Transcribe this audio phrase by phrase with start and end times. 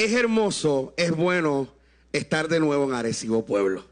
[0.00, 1.68] Es hermoso, es bueno
[2.10, 3.84] estar de nuevo en Arecibo Pueblo.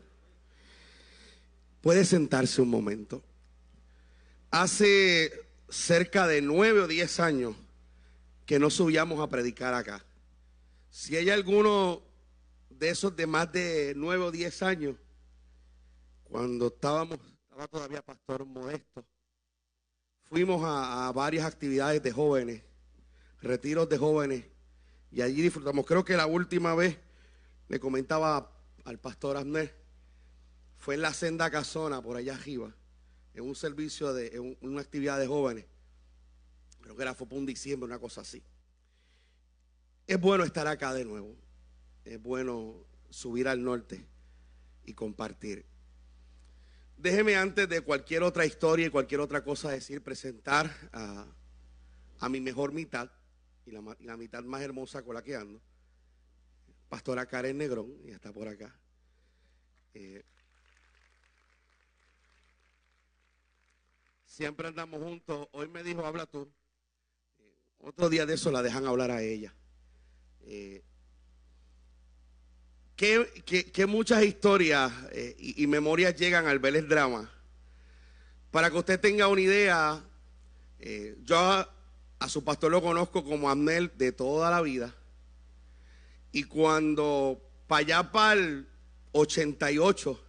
[1.82, 3.22] Puede sentarse un momento.
[4.50, 5.30] Hace
[5.68, 7.56] cerca de nueve o diez años
[8.46, 10.02] que no subíamos a predicar acá.
[10.88, 12.00] Si hay alguno
[12.70, 14.96] de esos de más de nueve o diez años,
[16.24, 19.04] cuando estábamos, estaba todavía pastor modesto,
[20.24, 22.62] fuimos a, a varias actividades de jóvenes,
[23.42, 24.44] retiros de jóvenes,
[25.10, 25.86] y allí disfrutamos.
[25.86, 26.98] Creo que la última vez
[27.68, 28.52] le comentaba
[28.84, 29.74] al pastor Abner,
[30.78, 32.74] fue en la senda casona, por allá arriba,
[33.34, 35.66] en un servicio de en una actividad de jóvenes.
[36.80, 38.42] Creo que era fue un diciembre, una cosa así.
[40.06, 41.36] Es bueno estar acá de nuevo.
[42.04, 42.76] Es bueno
[43.10, 44.06] subir al norte
[44.86, 45.66] y compartir.
[46.96, 51.26] Déjeme antes de cualquier otra historia y cualquier otra cosa decir, presentar a,
[52.20, 53.10] a mi mejor mitad
[53.68, 55.60] y la, la, mitad más hermosa con la que ando.
[56.88, 58.74] Pastora Karen Negrón, y está por acá.
[59.92, 60.24] Eh,
[64.24, 65.48] siempre andamos juntos.
[65.52, 66.50] Hoy me dijo, habla tú.
[67.40, 69.54] Eh, otro día de eso la dejan hablar a ella.
[70.42, 70.82] Eh,
[72.96, 77.30] que, muchas historias eh, y, y, memorias llegan al ver el drama.
[78.50, 80.02] Para que usted tenga una idea,
[81.20, 81.77] yo
[82.18, 84.94] a, su pastor lo conozco como Amnel de toda la vida.
[86.32, 88.68] Y cuando para allá para el
[89.12, 90.20] 88,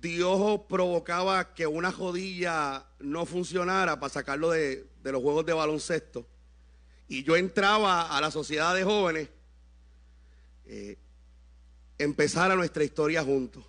[0.00, 6.26] Dios provocaba que una jodilla no funcionara para sacarlo de, los juegos de baloncesto.
[7.08, 9.28] Y yo entraba a la sociedad de jóvenes
[10.66, 10.96] eh,
[11.98, 13.64] empezar nuestra historia juntos.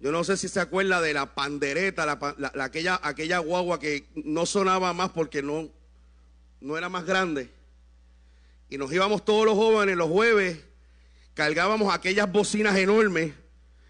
[0.00, 2.64] Yo no sé si se acuerda de la pandereta, la, la, la,
[3.02, 5.68] aquella, guagua que no sonaba más porque no,
[6.76, 7.52] era más grande.
[8.70, 10.64] Y nos íbamos todos los jóvenes los jueves,
[11.34, 13.34] cargábamos aquellas bocinas enormes,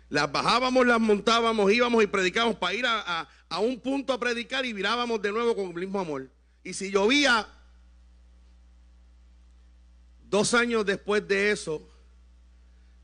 [0.09, 3.29] las bajábamos, las montábamos, íbamos y predicábamos para ir a
[3.61, 6.29] un punto a predicar y virábamos de nuevo con el mismo amor.
[6.65, 7.47] Y si llovía,
[10.31, 11.83] Dos años después de eso,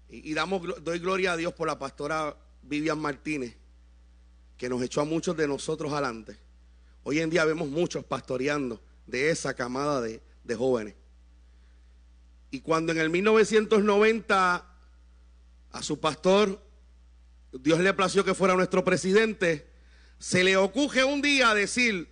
[0.08, 2.36] y, y, damos, doy gloria a Dios por la pastora
[2.68, 3.56] Vivian Martínez,
[4.56, 6.36] que nos echó a muchos de nosotros adelante.
[7.02, 10.20] Hoy en día vemos muchos pastoreando de esa camada de,
[10.56, 10.94] jóvenes.
[12.50, 14.66] Y cuando en el 1990
[15.72, 16.62] a su pastor,
[17.52, 19.70] Dios le plació que fuera nuestro presidente,
[20.18, 22.08] se le ocurre un día decir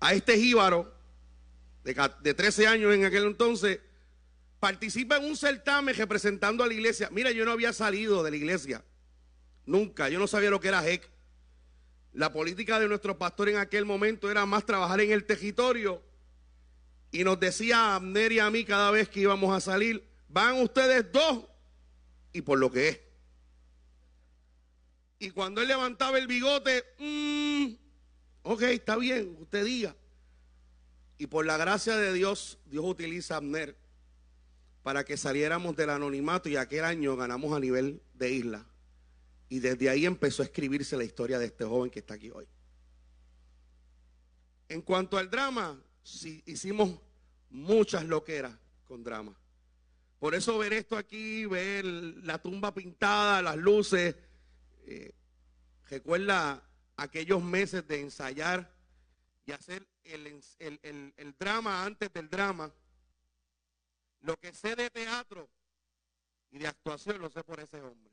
[0.00, 0.92] a este jíbaro
[1.84, 3.80] de, de 13 años en aquel entonces,
[4.60, 7.08] participa en un certamen representando a la iglesia.
[7.10, 8.84] Mira, yo no había salido de la iglesia.
[9.66, 10.08] Nunca.
[10.08, 11.08] Yo no sabía lo que era JEC.
[12.12, 16.02] La política de nuestro pastor en aquel momento era más trabajar en el territorio.
[17.10, 20.60] Y nos decía a Abner y a mí cada vez que íbamos a salir, van
[20.60, 21.44] ustedes dos
[22.32, 23.00] y por lo que es.
[25.18, 27.74] Y cuando él levantaba el bigote, mmm,
[28.42, 29.94] ok, está bien, usted diga.
[31.16, 33.76] Y por la gracia de Dios, Dios utiliza a Abner
[34.82, 38.66] para que saliéramos del anonimato y aquel año ganamos a nivel de isla.
[39.52, 42.48] Y desde ahí empezó a escribirse la historia de este joven que está aquí hoy.
[44.66, 46.98] En cuanto al drama, sí, hicimos
[47.50, 49.38] muchas loqueras con drama.
[50.18, 54.16] Por eso ver esto aquí, ver la tumba pintada, las luces,
[54.86, 55.12] eh,
[55.90, 58.74] recuerda aquellos meses de ensayar
[59.44, 62.72] y hacer el, drama antes del drama
[64.22, 65.46] lo que sé de teatro
[66.50, 68.11] y de actuación lo sé por ese hombre.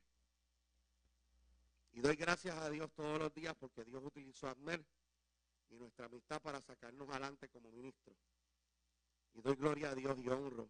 [1.93, 4.83] Y doy gracias a Dios todos los días porque Dios utilizó a Abner
[5.69, 8.13] y nuestra amistad para sacarnos adelante como ministro.
[9.33, 10.69] Y doy gloria a Dios y honro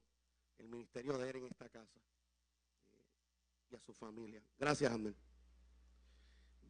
[0.57, 1.99] el ministerio de él en esta casa
[2.91, 4.41] eh, y a su familia.
[4.57, 5.15] Gracias, Abner.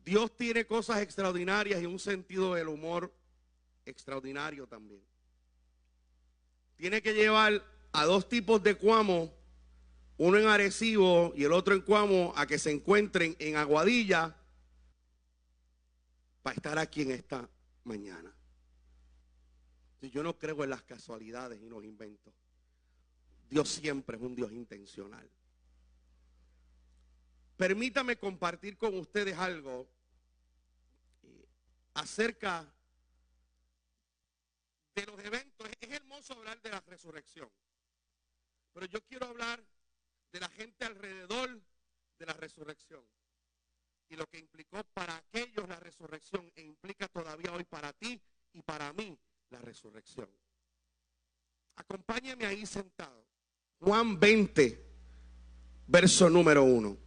[0.03, 3.13] Dios tiene cosas extraordinarias y un sentido del humor
[3.85, 5.03] extraordinario también.
[6.77, 9.33] Tiene que llevar a dos tipos de cuamo,
[10.17, 14.35] uno en Arecibo y el otro en Cuamo, a que se encuentren en Aguadilla
[16.49, 17.47] para estar aquí en esta
[17.83, 18.35] mañana.
[20.01, 22.33] Yo no creo en las casualidades y los inventos.
[23.47, 25.29] Dios siempre es un Dios intencional.
[27.55, 29.87] Permítame compartir con ustedes algo
[31.21, 31.47] eh,
[31.93, 32.65] acerca
[34.95, 35.69] de los eventos.
[35.79, 37.49] Es hermoso hablar de la resurrección.
[38.73, 39.63] Pero yo quiero hablar
[40.31, 41.61] de la gente alrededor
[42.17, 43.05] de la resurrección.
[44.09, 48.19] Y lo que implicó para aquellos la resurrección e implica todavía hoy para ti
[48.53, 49.17] y para mí
[49.51, 50.27] la resurrección.
[51.75, 53.23] Acompáñame ahí sentado.
[53.79, 54.83] Juan 20,
[55.87, 56.97] verso número 1.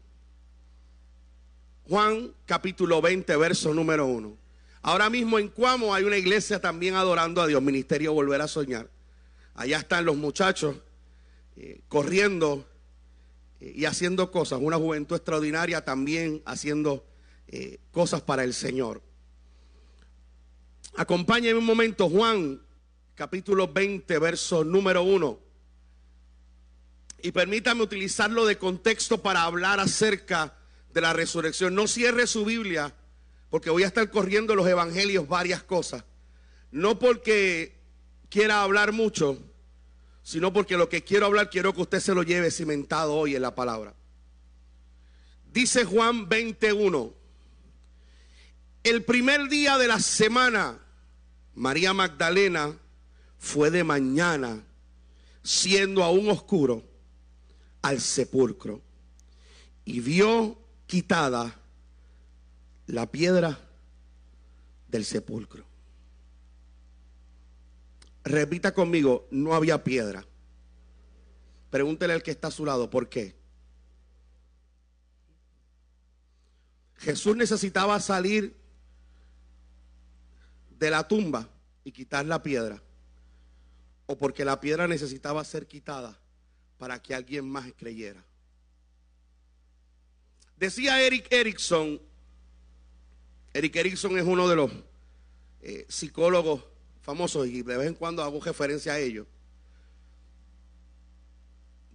[1.89, 4.39] Juan capítulo 20, verso número 1.
[4.83, 8.89] Ahora mismo en Cuamo hay una iglesia también adorando a Dios, Ministerio Volver a Soñar.
[9.55, 10.77] Allá están los muchachos
[11.57, 12.67] eh, corriendo
[13.75, 14.59] y haciendo cosas.
[14.61, 17.07] Una juventud extraordinaria también haciendo
[17.49, 19.03] eh, cosas para el Señor.
[20.97, 22.61] Acompáñenme un momento, Juan
[23.15, 25.39] capítulo 20, verso número 1.
[27.23, 30.57] Y permítame utilizarlo de contexto para hablar acerca
[30.93, 31.75] de la resurrección.
[31.75, 32.95] No cierre su Biblia,
[33.49, 36.05] porque voy a estar corriendo los evangelios varias cosas.
[36.73, 37.79] No porque
[38.29, 39.39] quiera hablar mucho,
[40.23, 43.43] sino porque lo que quiero hablar quiero que usted se lo lleve cimentado hoy en
[43.43, 43.95] la palabra.
[45.53, 47.13] Dice Juan 21.
[48.85, 50.79] El primer día de la semana,
[51.55, 52.77] María Magdalena
[53.39, 54.65] fue de mañana,
[55.43, 56.83] siendo aún oscuro,
[57.83, 58.81] al sepulcro
[59.85, 61.61] y vio quitada
[62.87, 63.59] la piedra
[64.89, 65.65] del sepulcro.
[68.25, 70.25] Repita conmigo, no había piedra.
[71.71, 73.35] Pregúntele al que está a su lado, ¿por qué?
[76.99, 78.57] Jesús necesitaba salir
[80.79, 81.49] de la tumba
[81.83, 82.81] y quitar la piedra.
[84.07, 86.19] O porque la piedra necesitaba ser quitada
[86.79, 88.25] para que alguien más creyera.
[90.57, 92.01] Decía Eric Erickson,
[93.53, 94.71] Eric Erickson es uno de los
[95.63, 96.65] eh, psicólogos
[97.03, 99.27] famosos y de vez en cuando hago referencia a ellos,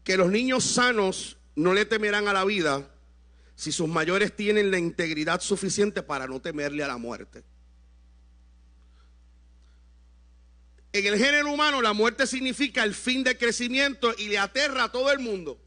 [0.04, 2.90] que los niños sanos no le temerán a la vida
[3.56, 7.44] si sus mayores tienen la integridad suficiente para no temerle a la muerte.
[10.94, 14.92] En el género humano la muerte significa el fin del crecimiento y le aterra a
[14.92, 15.60] todo el mundo.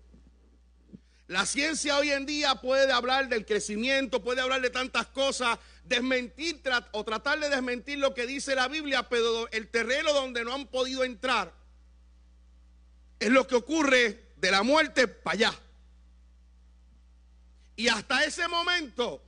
[1.31, 6.61] La ciencia hoy en día puede hablar del crecimiento, puede hablar de tantas cosas, desmentir
[6.91, 10.67] o tratar de desmentir lo que dice la Biblia, pero el terreno donde no han
[10.67, 11.53] podido entrar
[13.21, 15.55] es lo que ocurre de la muerte para allá.
[17.77, 19.23] Y hasta ese momento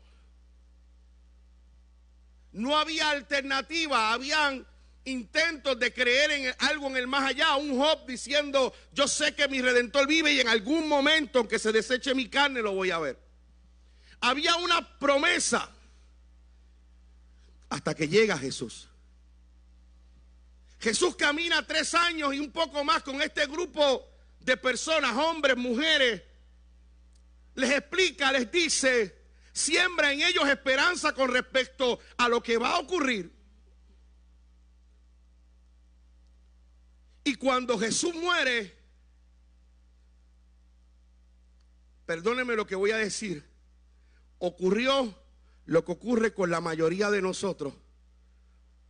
[2.50, 4.66] no había alternativa, habían
[5.04, 9.48] intentos de creer en algo en el más allá, un Job diciendo, yo sé que
[9.48, 12.98] mi redentor vive y en algún momento, aunque se deseche mi carne, lo voy a
[12.98, 13.18] ver.
[14.20, 15.68] Había una promesa
[17.68, 18.88] hasta que llega Jesús.
[20.78, 24.04] Jesús camina tres años y un poco más con este grupo
[24.40, 26.22] de personas, hombres, mujeres.
[27.54, 29.16] Les explica, les dice,
[29.52, 33.32] siembra en ellos esperanza con respecto a lo que va a ocurrir.
[37.24, 38.72] Y cuando Jesús muere,
[42.06, 43.44] perdóneme lo que voy a decir,
[44.38, 45.12] ocurrió
[45.66, 47.74] lo que ocurre con la mayoría de nosotros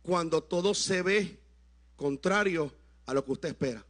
[0.03, 1.39] cuando todo se ve
[1.95, 2.71] contrario
[3.07, 3.83] a lo que usted espera.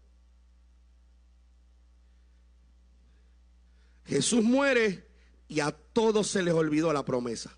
[4.06, 5.06] Jesús muere
[5.50, 7.54] y a todos se les olvidó la promesa.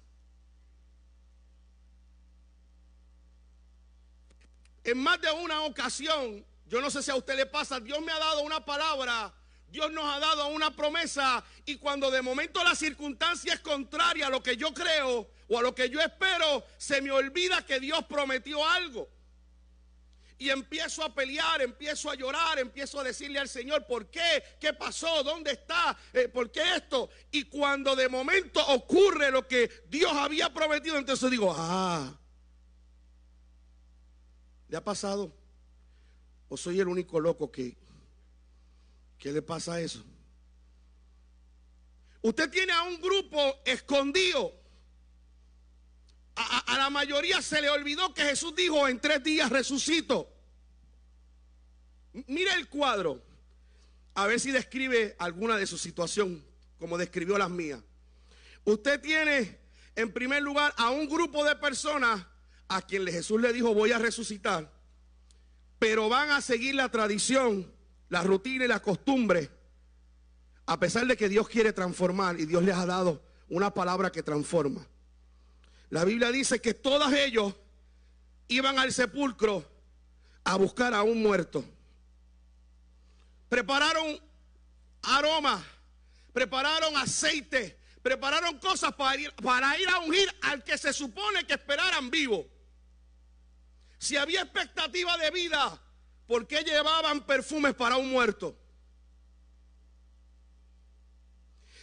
[4.84, 8.12] En más de una ocasión, yo no sé si a usted le pasa, Dios me
[8.12, 9.34] ha dado una palabra,
[9.68, 14.30] Dios nos ha dado una promesa y cuando de momento la circunstancia es contraria a
[14.30, 18.04] lo que yo creo o a lo que yo espero, se me olvida que Dios
[18.06, 19.10] prometió algo.
[20.38, 24.44] Y empiezo a pelear, empiezo a llorar, empiezo a decirle al Señor, ¿por qué?
[24.60, 25.24] ¿Qué pasó?
[25.24, 25.96] ¿Dónde está?
[26.12, 27.10] Eh, ¿Por qué esto?
[27.32, 32.14] Y cuando de momento ocurre lo que Dios había prometido, entonces digo, ah,
[34.68, 35.45] ¿le ha pasado?
[36.50, 37.76] ¿O soy el único loco que,
[39.18, 40.04] ¿qué le pasa eso?
[42.22, 44.54] Usted tiene a un grupo escondido.
[46.36, 50.30] A, a, la mayoría se le olvidó que Jesús dijo en tres días resucito.
[52.28, 53.24] Mire el cuadro.
[54.16, 56.44] A ver si describe alguna de su situación
[56.80, 57.82] como describió las mías.
[58.64, 59.60] Usted tiene
[59.96, 62.26] en primer lugar a un grupo de personas
[62.68, 64.72] a quien Jesús le dijo voy a resucitar
[65.88, 67.72] pero van a seguir la tradición,
[68.10, 69.52] la rutina y la costumbre,
[70.66, 74.24] a pesar de que Dios quiere transformar y Dios les ha dado una palabra que
[74.24, 74.84] transforma.
[75.92, 77.54] La Biblia dice que todos ellos
[78.48, 79.64] iban al sepulcro
[80.44, 81.64] a buscar a un muerto.
[83.48, 84.20] Prepararon
[85.04, 85.64] aroma,
[86.34, 91.54] prepararon aceite, prepararon cosas para ir, para ir a ungir al que se supone que
[91.54, 92.55] esperaran vivo.
[94.06, 95.82] Si había expectativa de vida,
[96.28, 98.56] ¿por qué llevaban perfumes para un muerto?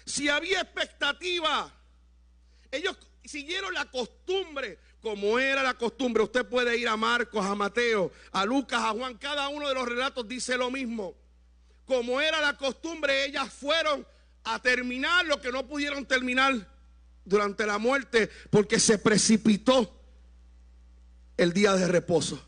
[0.04, 1.72] si había expectativa,
[2.70, 6.22] ellos siguieron la costumbre, como era la costumbre.
[6.22, 9.18] Usted puede ir a Marcos, a Mateo, a Lucas, a Juan.
[9.18, 11.16] Cada uno de los relatos dice lo mismo.
[11.86, 14.06] Como era la costumbre, ellas fueron
[14.44, 16.68] a terminar lo que no pudieron terminar
[17.24, 20.01] durante la muerte porque se precipitó
[21.36, 22.42] el día de reposo.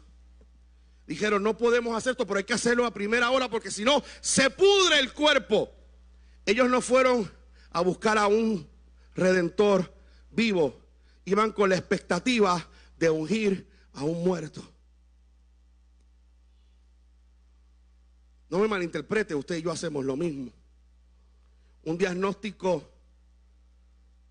[1.06, 4.02] Dijeron, no podemos hacer esto, pero hay que hacerlo a primera hora porque si no,
[4.20, 5.70] se pudre el cuerpo.
[6.46, 7.30] Ellos no fueron
[7.70, 8.66] a buscar a un
[9.14, 9.92] redentor
[10.30, 10.80] vivo,
[11.24, 14.62] iban con la expectativa de ungir a un muerto.
[18.48, 20.52] No me malinterprete, usted y yo hacemos lo mismo.
[21.84, 22.88] Un diagnóstico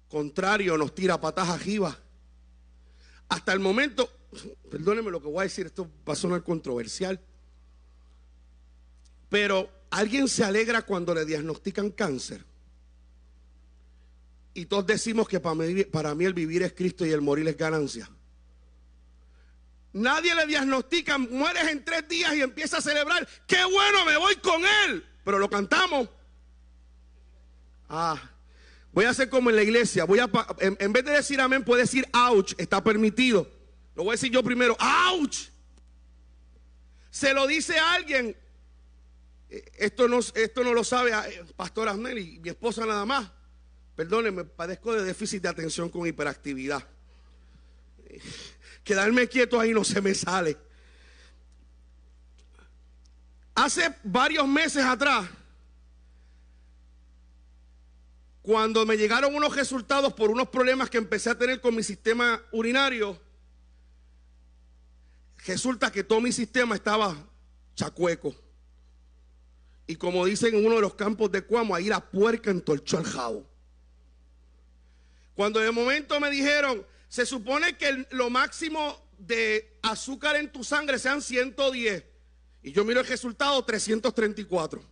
[0.08, 1.98] contrario nos tira patas arriba.
[3.30, 4.10] Hasta el momento,
[4.70, 7.20] perdóneme lo que voy a decir, esto va a sonar controversial,
[9.30, 12.46] pero ¿alguien se alegra cuando le diagnostican cáncer?
[14.54, 18.10] Y todos decimos que para mí, el vivir es Cristo y el morir es ganancia.
[19.94, 24.36] Nadie le diagnostica, mueres en tres días y empieza a celebrar, qué bueno, me voy
[24.36, 25.04] con él.
[25.24, 26.10] Pero lo cantamos.
[27.90, 28.22] Ah,
[28.92, 30.04] voy a hacer como en la iglesia.
[30.06, 33.50] Voy a, en, vez de decir amén, puede decir ouch, está permitido.
[33.96, 35.50] Lo voy a decir yo primero, ouch.
[37.10, 38.36] Se lo dice a alguien.
[39.50, 43.32] Eh, esto no, esto no lo sabe eh, Pastor Asmel y mi esposa nada más.
[43.96, 46.84] Perdónenme, padezco de déficit de atención con hiperactividad.
[48.84, 50.58] Quedarme quieto ahí no se me sale.
[53.56, 55.30] Hace varios meses atrás,
[58.42, 62.42] cuando me llegaron unos resultados por unos problemas que empecé a tener con mi sistema
[62.52, 63.22] urinario,
[65.46, 67.16] resulta que todo mi sistema estaba
[67.76, 68.36] chacueco.
[69.86, 73.06] Y como dicen en uno de los campos de Cuamo, ahí la puerca entorchó el
[73.06, 73.46] jabo.
[75.36, 81.00] Cuando de momento me dijeron, se supone que lo máximo de azúcar en tu sangre
[81.00, 82.04] sean 110.
[82.64, 84.84] Y yo miro el resultado 334.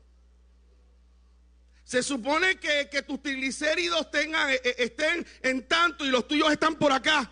[1.83, 6.75] Se supone que, tus triglicéridos tengan, eh, eh, estén en tanto y los tuyos están
[6.75, 7.31] por acá.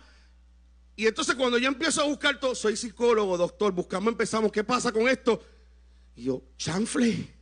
[1.00, 4.92] Y entonces cuando yo empiezo a buscar todo, soy psicólogo, doctor, buscamos, empezamos, ¿qué pasa
[4.92, 5.42] con esto?
[6.14, 7.40] Y yo, chanfle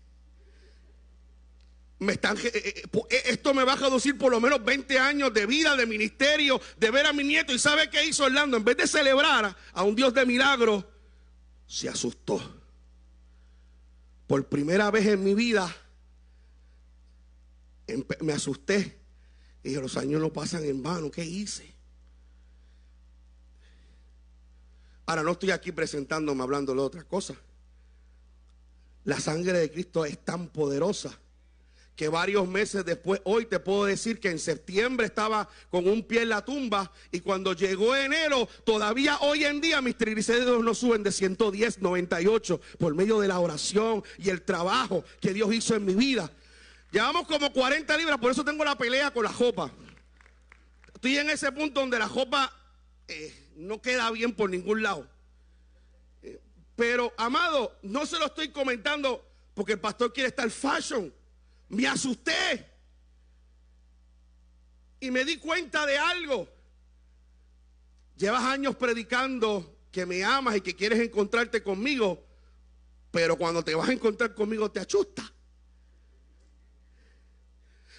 [1.99, 5.35] me están, eh, eh, eh, esto me va a reducir por lo menos 20 años
[5.35, 7.53] de vida, de ministerio, de ver a mi nieto.
[7.53, 8.57] ¿Y sabe qué hizo Orlando?
[8.57, 10.89] En vez de celebrar a un Dios de milagro,
[11.67, 12.41] se asustó.
[14.29, 15.75] Por primera vez en mi vida
[18.21, 19.01] me asusté.
[19.65, 21.11] Y dije, los años no pasan en vano.
[21.11, 21.78] ¿Qué hice?
[25.09, 27.35] Ahora no estoy aquí presentándome hablando de otra cosa.
[29.05, 31.19] La sangre de Cristo es tan poderosa
[31.97, 36.23] que varios meses después, hoy te puedo decir que en septiembre estaba con un pie
[36.23, 41.03] en la tumba y cuando llegó enero, todavía hoy en día mis triglicéridos no suben
[41.03, 45.87] de 110, 98 por medio de la oración y el trabajo que Dios hizo en
[45.87, 46.31] mi vida.
[46.93, 49.73] Llevamos como 40 libras, por eso tengo la pelea con la jopa.
[50.93, 52.53] Estoy en ese punto donde la jopa
[53.09, 55.07] eh, no queda bien por ningún lado.
[56.23, 56.41] Eh,
[56.77, 61.13] pero, amado, no se lo estoy comentando porque el pastor quiere estar fashion.
[61.69, 62.67] Me asusté.
[65.01, 66.49] Y me di cuenta de algo.
[68.17, 72.25] Llevas años predicando que me amas y que quieres encontrarte conmigo,
[73.11, 75.33] pero cuando te vas a encontrar conmigo te asusta.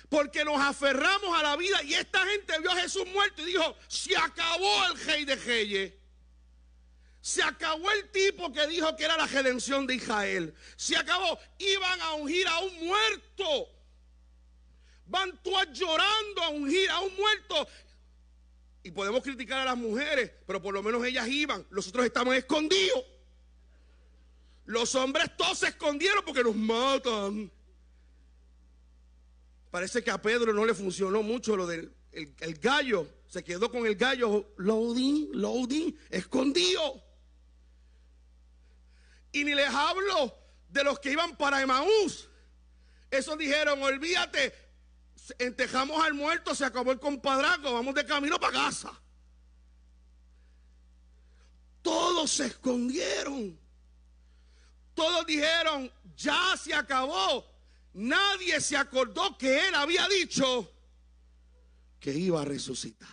[0.10, 3.75] Porque nos aferramos a la vida y esta gente vio a Jesús muerto y dijo,
[3.88, 5.94] se acabó el rey de reyes.
[7.22, 10.54] Se acabó el tipo que dijo que era la redención de Israel.
[10.75, 11.38] Se acabó.
[11.60, 13.68] Iban a ungir a un muerto.
[15.06, 17.68] Van todas llorando a ungir a un muerto.
[18.82, 21.68] Y podemos criticar a las mujeres, pero por lo menos ellas iban.
[21.70, 23.04] Nosotros estamos escondidos.
[24.66, 27.51] Los hombres todos se escondieron porque nos matan.
[29.72, 33.08] Parece que a Pedro no le funcionó mucho lo del el, gallo.
[33.28, 37.04] Se quedó con el gallo loading, loading, escondido.
[39.32, 40.36] Y ni les hablo
[40.70, 42.28] de los que iban para Emaús.
[43.12, 44.54] Esos dijeron, olvídate,
[45.38, 48.92] entejamos al muerto, se acabó el compadraco, vamos de camino para casa.
[51.82, 53.58] Todos se escondieron.
[54.94, 57.49] Todos dijeron, ya se acabó.
[57.93, 60.72] Nadie se acordó que él había dicho
[62.00, 63.10] que iba a resucitar.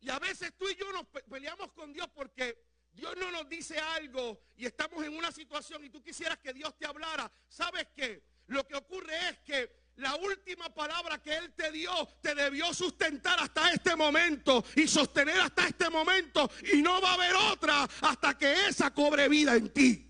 [0.00, 2.62] Y a veces tú y yo nos peleamos con Dios porque
[2.92, 6.76] Dios no nos dice algo y estamos en una situación y tú quisieras que Dios
[6.78, 8.22] te hablara, ¿sabes qué?
[8.46, 13.38] Lo que ocurre es que la última palabra que Él te dio te debió sustentar
[13.40, 18.36] hasta este momento y sostener hasta este momento y no va a haber otra hasta
[18.36, 20.03] que esa cobre vida en ti.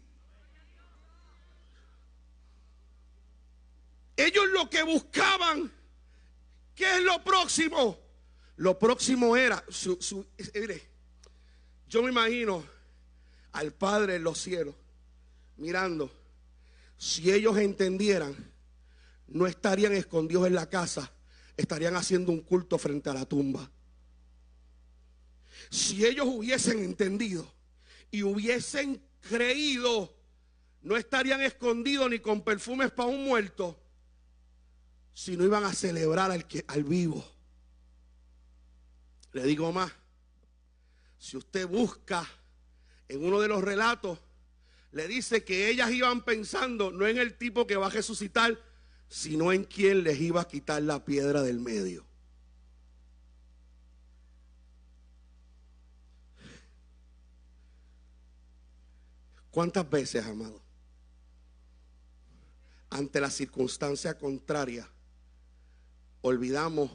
[4.17, 5.73] Ellos lo que buscaban,
[6.75, 7.99] ¿qué es lo próximo?
[8.57, 9.99] Lo próximo era, su,
[11.89, 12.65] yo me imagino
[13.53, 14.75] al Padre en los cielos
[15.57, 16.11] mirando,
[16.97, 18.35] si ellos entendieran,
[19.29, 21.13] no estarían escondidos en la casa,
[21.57, 23.71] estarían haciendo un culto frente a la tumba.
[25.71, 27.51] Si ellos hubiesen entendido
[28.11, 30.15] y hubiesen creído,
[30.83, 33.81] no estarían escondidos ni con perfumes para un muerto,
[35.15, 37.25] sino iban a celebrar al, que, al vivo.
[39.33, 39.93] Le digo más,
[41.19, 42.29] si usted busca
[43.09, 44.19] en uno de los relatos,
[44.93, 48.59] le dice que ellas iban pensando no en el tipo que va a resucitar,
[49.09, 52.05] sino en quien les iba a quitar la piedra del medio.
[59.51, 60.61] ¿Cuántas veces, amado?
[62.91, 64.89] Ante la circunstancia contraria,
[66.25, 66.91] olvidamos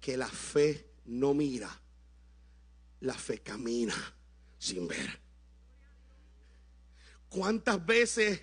[0.00, 1.68] que la fe no mira,
[3.00, 3.94] la fe camina
[4.56, 5.20] sin ver.
[7.28, 8.40] ¿Cuántas veces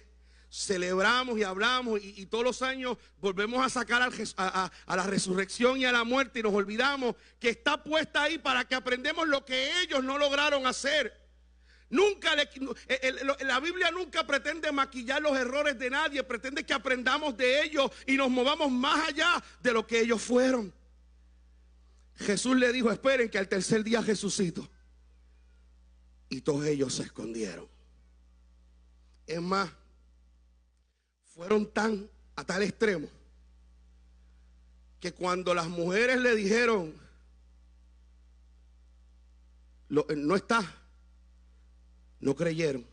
[0.51, 4.01] celebramos y hablamos y, todos los años volvemos a sacar
[4.37, 8.67] a, la resurrección y a la muerte y nos olvidamos que está puesta ahí para
[8.67, 11.22] que aprendamos lo que ellos no lograron hacer.
[11.93, 17.91] Nunca la Biblia nunca pretende maquillar los errores de nadie, pretende que aprendamos de ellos
[18.07, 20.73] y nos movamos más allá de lo que ellos fueron.
[22.15, 24.67] Jesús le dijo, esperen que al tercer día resucito.
[26.29, 27.67] Y todos ellos se escondieron.
[29.27, 29.69] Es más,
[31.25, 33.07] fueron tan a tal extremo
[34.99, 36.95] que cuando las mujeres le dijeron,
[39.89, 40.82] no está,
[42.23, 42.85] no creyeron.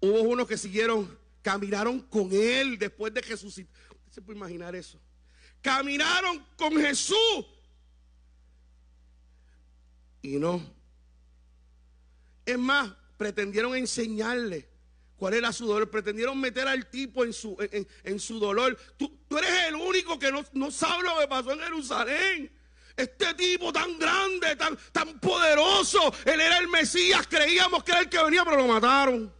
[0.00, 3.58] Hubo unos que siguieron, caminaron con él después de Jesús.
[3.58, 3.66] ¿Usted
[4.08, 5.00] se puede imaginar eso?
[5.60, 7.44] Caminaron con Jesús.
[10.22, 10.62] Y no.
[12.44, 14.68] Es más, pretendieron enseñarle
[15.16, 17.56] cuál era su dolor, pretendieron meter al tipo en su,
[18.04, 18.78] en, su dolor.
[18.96, 22.55] Tú, eres el único que no, no sabe lo que pasó en Jerusalén.
[22.96, 28.08] Este tipo tan grande, tan, tan poderoso, él era el Mesías, creíamos que era el
[28.08, 29.32] que venía, pero lo mataron.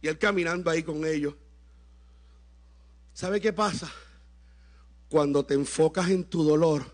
[0.00, 1.34] Y él caminando ahí con ellos.
[3.12, 3.92] ¿Sabe qué pasa?
[5.10, 6.90] Cuando te enfocas en tu dolor,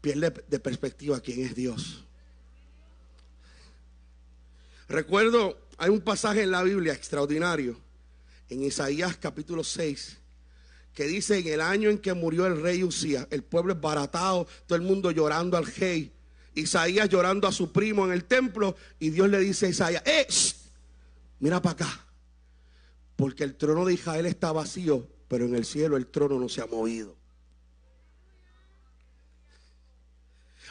[0.00, 2.04] pierdes de perspectiva quién es Dios.
[4.88, 7.78] Recuerdo, hay un pasaje en la Biblia extraordinario,
[8.48, 10.19] en Isaías capítulo 6,
[10.94, 14.46] que dice en el año en que murió el rey Usías, el pueblo es baratado,
[14.66, 16.12] todo el mundo llorando al rey,
[16.54, 20.26] Isaías llorando a su primo en el templo, y Dios le dice a Isaías, ¡eh!
[21.38, 22.06] Mira para acá,
[23.16, 26.60] porque el trono de Israel está vacío, pero en el cielo el trono no se
[26.60, 27.19] ha movido.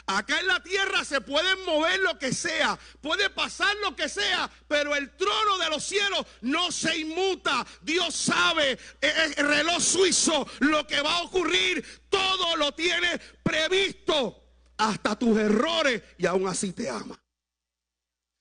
[0.06, 4.50] Acá en la tierra se puede mover lo que sea, puede pasar lo que sea,
[4.66, 7.66] pero el trono de los cielos no se inmuta.
[7.82, 14.42] Dios sabe, el reloj suizo, lo que va a ocurrir, todo lo tiene previsto,
[14.76, 17.20] hasta tus errores y aún así te ama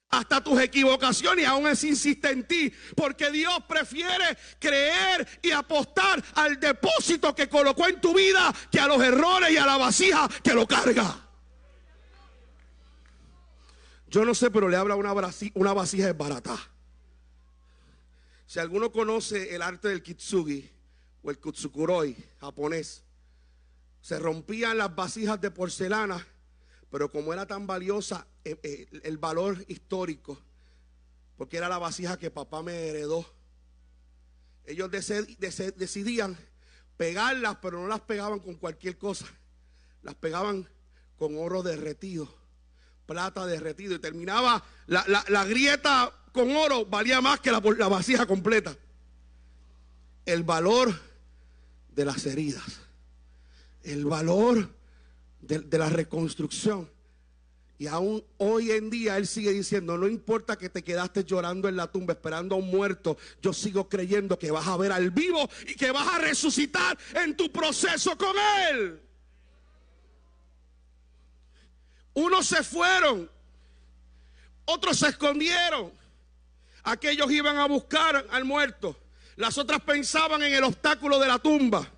[0.10, 6.24] hasta tus equivocaciones y aún así insiste en ti, porque Dios prefiere creer y apostar
[6.36, 10.28] al depósito que colocó en tu vida que a los errores y a la vasija
[10.44, 11.29] que lo carga.
[14.10, 16.58] Yo no sé, pero le habla una, una vasija barata.
[18.48, 20.68] Si alguno conoce el arte del kitsugi
[21.22, 23.04] o el kutsukuroi japonés,
[24.02, 26.26] se rompían las vasijas de porcelana,
[26.90, 30.42] pero como era tan valiosa eh, eh, el valor histórico,
[31.38, 33.32] porque era la vasija que papá me heredó,
[34.66, 36.36] ellos decidían
[36.98, 39.28] pegarlas, pero no las pegaban con cualquier cosa,
[40.02, 40.68] las pegaban
[41.16, 42.39] con oro derretido
[43.10, 48.76] plata derretido y terminaba la, grieta con oro, valía más que la, la vasija completa.
[50.26, 50.94] El valor
[51.96, 52.82] de las heridas,
[53.82, 54.70] el valor
[55.42, 56.88] de, la reconstrucción.
[57.80, 61.78] Y aún hoy en día Él sigue diciendo, no importa que te quedaste llorando en
[61.78, 65.50] la tumba esperando a un muerto, yo sigo creyendo que vas a ver al vivo
[65.68, 68.36] y que vas a resucitar en tu proceso con
[68.72, 69.09] Él.
[72.14, 73.30] Unos se fueron,
[74.66, 75.92] otros se escondieron.
[76.84, 78.98] Aquellos iban a buscar al muerto.
[79.36, 81.90] Las otras pensaban en el obstáculo de la tumba.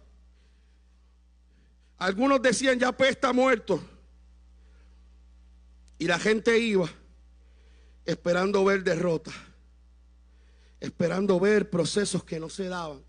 [1.97, 3.84] Algunos decían, ya pues está muerto.
[5.97, 6.89] Y la gente iba
[8.06, 9.32] esperando ver derrota,
[10.80, 13.04] esperando ver procesos que no se daban.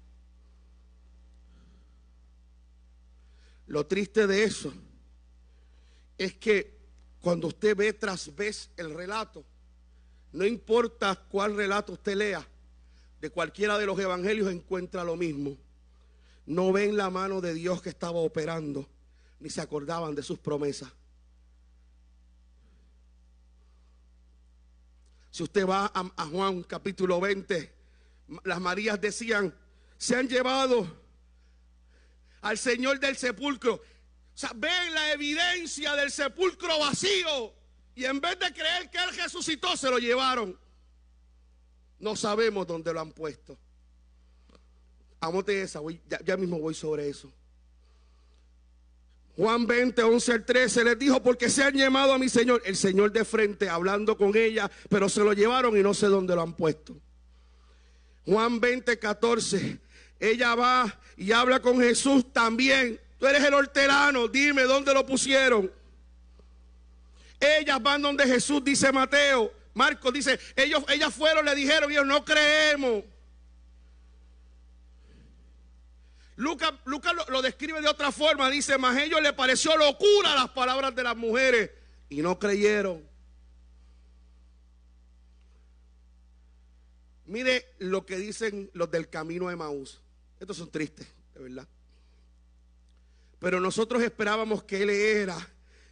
[3.66, 4.72] Lo triste de eso
[6.18, 6.81] es que
[7.22, 9.44] cuando usted ve tras vez el relato,
[10.32, 12.46] no importa cuál relato usted lea,
[13.20, 15.56] de cualquiera de los evangelios encuentra lo mismo.
[16.44, 18.88] No ven la mano de Dios que estaba operando,
[19.38, 20.90] ni se acordaban de sus promesas.
[25.30, 27.72] Si usted va a, Juan capítulo 20,
[28.42, 29.54] las Marías decían,
[29.96, 30.86] se han llevado
[32.40, 33.80] al Señor del sepulcro.
[34.34, 37.54] O sea, ven la evidencia del sepulcro vacío.
[37.94, 40.58] Y en vez de creer que Él resucitó, se lo llevaron.
[41.98, 43.58] No sabemos dónde lo han puesto.
[45.20, 47.32] Amote esa, ya, ya, mismo voy sobre eso.
[49.36, 52.76] Juan 20, 11 al 13 les dijo, porque se han llamado a mi Señor, el
[52.76, 56.42] Señor de frente, hablando con ella, pero se lo llevaron y no sé dónde lo
[56.42, 56.96] han puesto.
[58.26, 59.78] Juan 20, 14,
[60.18, 63.00] ella va y habla con Jesús también.
[63.22, 65.72] Tú eres el hortelano, dime dónde lo pusieron.
[67.38, 69.52] Ellas van donde Jesús, dice Mateo.
[69.74, 73.04] Marcos dice, ellos, ellas fueron, le dijeron, ellos no creemos.
[76.34, 76.72] Lucas,
[77.28, 81.16] lo, describe de otra forma, dice, mas ellos le pareció locura las palabras de las
[81.16, 81.70] mujeres
[82.08, 83.08] y no creyeron.
[87.26, 90.02] Mire lo que dicen los del camino de Maús.
[90.40, 91.68] Estos son tristes, de verdad.
[93.42, 95.36] Pero nosotros esperábamos que Él era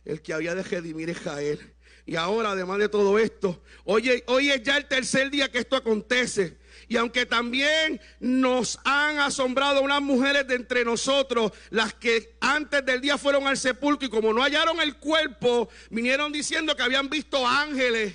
[0.05, 1.59] el que había de redimir Israel.
[2.07, 5.75] Y ahora, además de todo esto, hoy, hoy es ya el tercer día que esto
[5.75, 6.59] acontece.
[6.87, 13.01] Y aunque también nos han asombrado unas mujeres de entre nosotros, las que antes del
[13.01, 17.45] día fueron al sepulcro y como no hallaron el cuerpo, vinieron diciendo que habían visto
[17.45, 18.15] ángeles.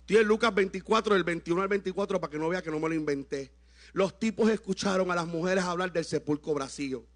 [0.00, 2.90] Estoy en Lucas 24, del 21 al 24, para que no vea que no me
[2.90, 3.50] lo inventé.
[3.94, 7.06] Los tipos escucharon a las mujeres hablar del sepulcro vacío.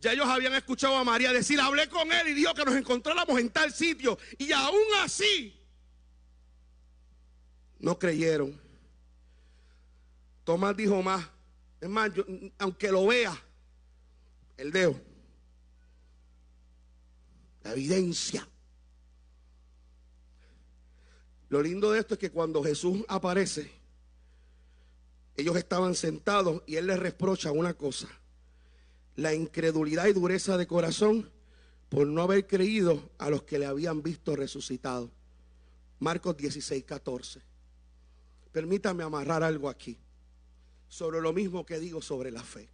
[0.00, 3.38] Ya ellos habían escuchado a María decir, hablé con él y dijo que nos encontráramos
[3.38, 4.18] en tal sitio.
[4.38, 5.54] Y aún así,
[7.78, 8.58] no creyeron.
[10.44, 11.28] Tomás dijo más.
[11.80, 12.10] Es más,
[12.58, 13.36] aunque lo vea,
[14.56, 15.00] el dedo.
[17.62, 18.46] La evidencia.
[21.50, 23.70] Lo lindo de esto es que cuando Jesús aparece,
[25.36, 28.08] ellos estaban sentados y él les reprocha una cosa.
[29.20, 31.30] La incredulidad y dureza de corazón
[31.90, 35.10] por no haber creído a los que le habían visto resucitado.
[35.98, 37.42] Marcos 16, 14.
[38.50, 39.98] Permítame amarrar algo aquí
[40.88, 42.66] sobre lo mismo que digo sobre la fe.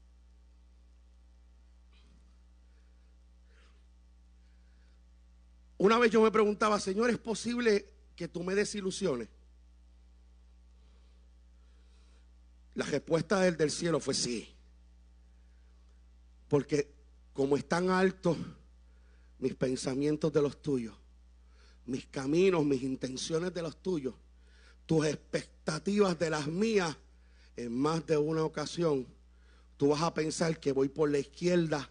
[5.78, 9.26] Una vez yo me preguntaba, Señor, ¿es posible que tú me desilusiones?
[12.76, 14.55] La respuesta del, del cielo fue sí.
[16.48, 16.92] Porque
[17.32, 18.36] como están altos
[19.38, 20.94] mis pensamientos de los tuyos,
[21.84, 24.14] mis caminos, mis intenciones de los tuyos,
[24.86, 26.96] tus expectativas de las mías
[27.56, 29.06] en más de una ocasión,
[29.76, 31.90] tú vas a pensar que voy por la izquierda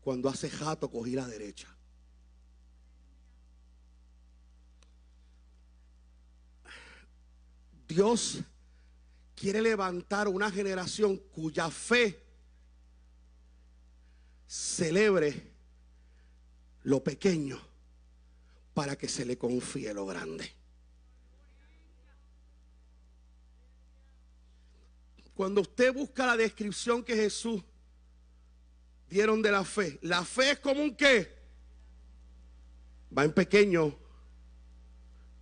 [0.00, 1.68] cuando hace jato cogí la derecha.
[7.86, 8.40] Dios
[9.34, 12.21] quiere levantar una generación cuya fe
[14.52, 15.50] celebre
[16.82, 17.58] lo pequeño
[18.74, 20.52] para que se le confíe lo grande.
[25.32, 27.62] Cuando usted busca la descripción que Jesús
[29.08, 31.34] dieron de la fe, la fe es como un qué.
[33.16, 33.98] Va en pequeño,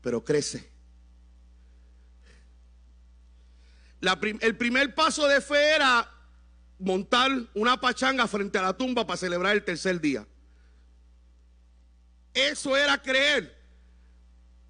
[0.02, 0.70] pero crece.
[4.40, 6.19] el primer paso de fe era
[6.80, 10.26] montar una pachanga frente a la tumba para celebrar el tercer día.
[12.34, 13.58] Eso era creer.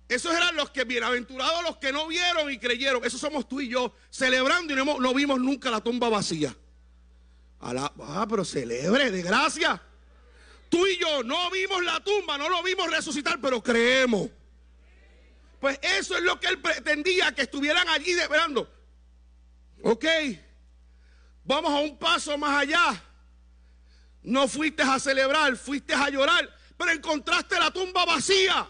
[0.08, 3.04] Esos eran los que, bienaventurados los que no vieron y creyeron.
[3.04, 6.54] Esos somos tú y yo, celebrando y no, vimos nunca la tumba vacía.
[7.60, 9.80] ah, pero celebre, de gracia.
[10.68, 14.30] Tú y yo no vimos la tumba, no lo vimos resucitar, pero creemos.
[15.60, 18.68] Pues eso es lo que él pretendía, que estuvieran allí esperando.
[19.82, 20.06] Ok,
[21.44, 23.02] vamos a un paso más allá.
[24.22, 28.68] No fuiste a celebrar, fuiste a llorar, pero encontraste la tumba vacía.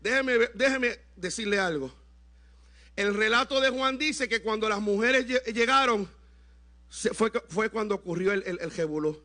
[0.00, 1.94] Déjeme, déjeme decirle algo.
[2.96, 6.08] El relato de Juan dice que cuando las mujeres llegaron,
[6.90, 9.16] fue, fue cuando ocurrió el, el,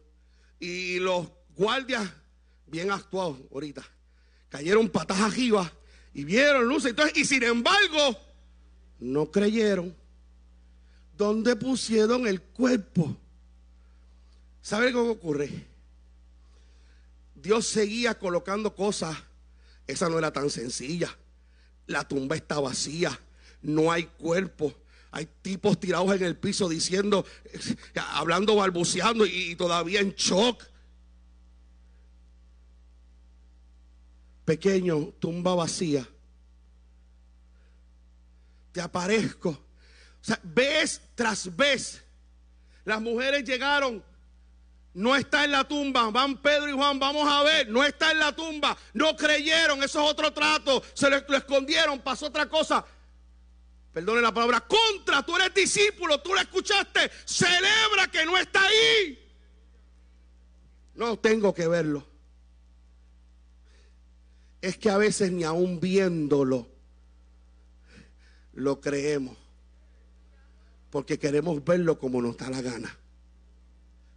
[0.59, 2.09] Y los guardias,
[2.67, 3.83] bien actuados ahorita,
[4.49, 5.71] cayeron patas arriba
[6.13, 6.91] y vieron luces.
[6.91, 8.17] Entonces, y sin embargo,
[8.99, 9.95] no creyeron.
[11.17, 13.15] ¿Dónde pusieron el cuerpo?
[14.61, 15.49] ¿Sabe cómo ocurre?
[17.35, 19.15] Dios seguía colocando cosas.
[19.87, 21.15] Esa no era tan sencilla.
[21.87, 23.17] La tumba está vacía.
[23.61, 24.73] No hay cuerpo.
[25.11, 27.25] Hay tipos tirados en el piso diciendo,
[27.95, 30.63] hablando, balbuceando y todavía en shock.
[34.43, 36.07] Pequeño, tumba vacía.
[38.73, 39.65] Te aparezco.
[40.43, 42.03] Vez tras vez,
[42.83, 44.03] las mujeres llegaron.
[44.93, 46.09] No está en la tumba.
[46.09, 47.67] Van Pedro y Juan, vamos a ver.
[47.67, 48.77] No está en la tumba.
[48.93, 49.83] No creyeron.
[49.83, 50.81] Eso es otro trato.
[50.93, 51.99] Se lo, lo escondieron.
[51.99, 52.85] Pasó otra cosa
[53.95, 59.17] perdone la palabra, contra, tú eres discípulo, tú lo escuchaste, celebra que no está ahí.
[60.95, 62.05] No tengo que verlo.
[64.59, 66.67] Es que a veces ni aún viéndolo
[68.51, 69.37] lo creemos.
[70.95, 72.97] Porque queremos verlo como nos da la gana.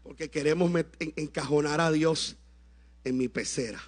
[0.05, 2.37] Porque queremos encajonar a Dios
[3.03, 3.81] en mi pecera.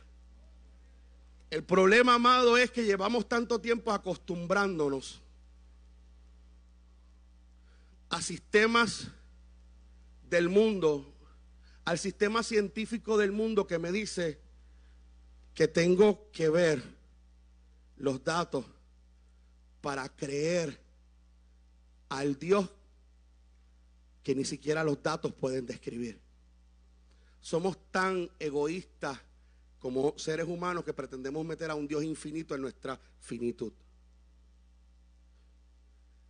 [1.50, 5.20] El problema, amado, es que llevamos tanto tiempo acostumbrándonos
[8.09, 9.07] a sistemas
[10.29, 11.14] del mundo,
[11.85, 14.40] al sistema científico del mundo que me dice
[15.55, 16.83] que tengo que ver
[17.98, 18.64] los datos
[19.81, 20.81] para creer
[22.09, 22.68] al Dios
[24.22, 26.20] que ni siquiera los datos pueden describir.
[27.40, 29.18] Somos tan egoístas
[29.78, 33.72] como seres humanos que pretendemos meter a un Dios infinito en nuestra finitud.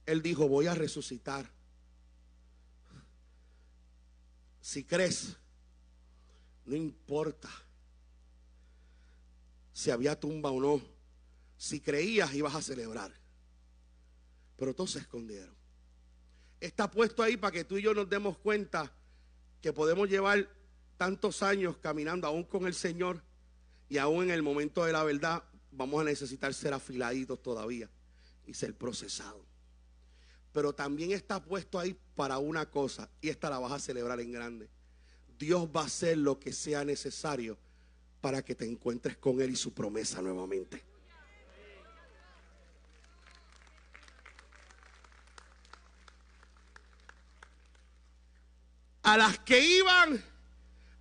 [0.06, 1.50] Él dijo, voy a resucitar.
[4.60, 5.36] Si crees,
[6.64, 7.50] no importa
[9.72, 10.82] si había tumba o no.
[11.56, 13.12] Si creías, ibas a celebrar.
[14.56, 15.59] Pero todos se escondieron.
[16.60, 18.92] Está puesto ahí para que tú y yo nos demos cuenta
[19.60, 20.48] que podemos llevar
[20.96, 23.22] tantos años caminando aún con el Señor
[23.88, 25.42] y aún en el momento de la verdad
[25.72, 27.88] vamos a necesitar ser afiladitos todavía
[28.46, 29.50] y ser procesados
[30.52, 34.32] pero también está puesto ahí para una cosa, y esta la vas a celebrar en
[34.32, 34.68] grande.
[35.38, 37.56] Dios va a hacer lo que sea necesario
[38.20, 40.84] para que te encuentres con Él y su promesa nuevamente.
[49.10, 50.22] A las que iban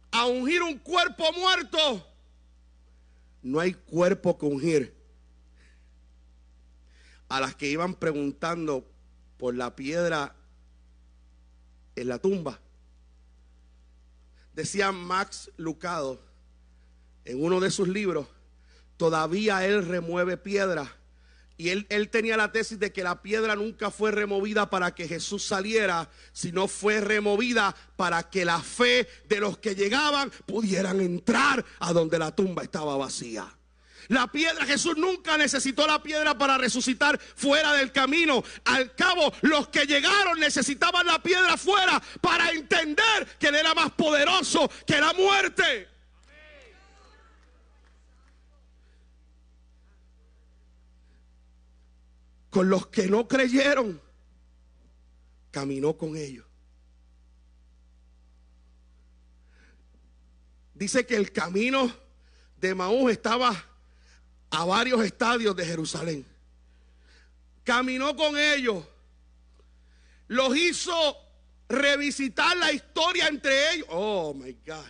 [0.10, 2.08] a ungir un cuerpo muerto,
[3.44, 4.96] no hay cuerpo que ungir.
[7.28, 8.84] A las que iban preguntando,
[9.38, 10.36] por la piedra
[11.96, 12.60] en la tumba.
[14.56, 16.20] Decía Max Lucado
[17.26, 18.26] en uno de sus libros,
[18.98, 20.99] todavía él remueve piedra.
[21.60, 25.44] Y él, tenía la tesis de que la piedra nunca fue removida para que Jesús
[25.44, 31.92] saliera, sino fue removida para que la fe de los que llegaban pudieran entrar a
[31.92, 33.46] donde la tumba estaba vacía.
[34.08, 38.42] La piedra, Jesús nunca necesitó la piedra para resucitar fuera del camino.
[38.64, 43.92] Al cabo, los que llegaron necesitaban la piedra fuera para entender que Él era más
[43.92, 45.90] poderoso que la muerte.
[52.50, 54.02] Con los que no creyeron,
[55.52, 56.46] caminó con ellos.
[60.74, 61.94] Dice que el camino
[62.58, 63.66] de Maús estaba
[64.50, 66.26] a varios estadios de Jerusalén.
[67.64, 68.86] Caminó con ellos.
[70.28, 71.18] Los hizo
[71.68, 73.88] revisitar la historia entre ellos.
[73.90, 74.86] Oh, my God.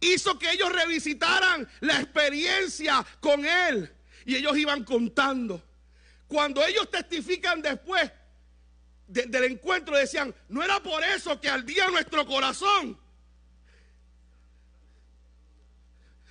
[0.00, 3.92] Hizo que ellos revisitaran la experiencia con Él.
[4.26, 5.62] Y ellos iban contando.
[6.28, 8.10] Cuando ellos testifican después
[9.06, 12.98] del encuentro, decían, no era por eso que ardía nuestro corazón.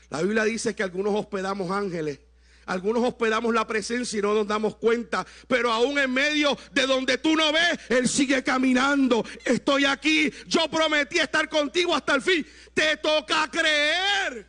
[0.09, 2.19] La Biblia dice que algunos hospedamos ángeles
[2.65, 5.25] algunos hospedamos la presencia y no nos damos cuenta.
[5.47, 9.25] Pero aún en medio de donde tú no ves, Él sigue caminando.
[9.45, 10.31] Estoy aquí.
[10.47, 12.45] Yo prometí estar contigo hasta el fin.
[12.73, 14.47] Te toca creer.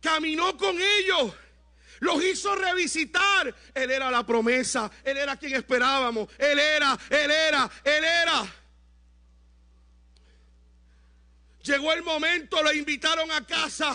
[0.00, 1.34] Caminó con ellos.
[2.00, 3.54] Los hizo revisitar.
[3.74, 4.90] Él era la promesa.
[5.04, 6.28] Él era quien esperábamos.
[6.38, 8.54] Él era, Él era, Él era.
[11.62, 13.94] Llegó el momento, lo invitaron a casa.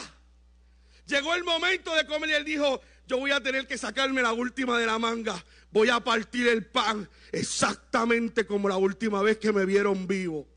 [1.07, 4.31] Llegó el momento de comer y él dijo, yo voy a tener que sacarme la
[4.31, 5.43] última de la manga.
[5.71, 10.47] Voy a partir el pan exactamente como la última vez que me vieron vivo.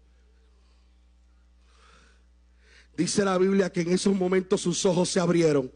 [2.97, 5.73] Dice la Biblia que en esos momentos sus ojos se abrieron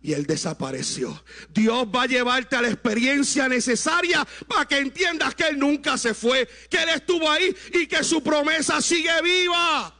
[0.00, 1.22] y él desapareció.
[1.50, 6.14] Dios va a llevarte a la experiencia necesaria para que entiendas que él nunca se
[6.14, 9.94] fue, que él estuvo ahí y que su promesa sigue viva.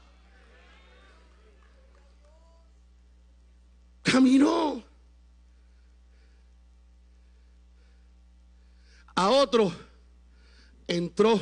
[4.03, 4.85] Caminó.
[9.17, 9.75] A otro
[10.87, 11.41] entró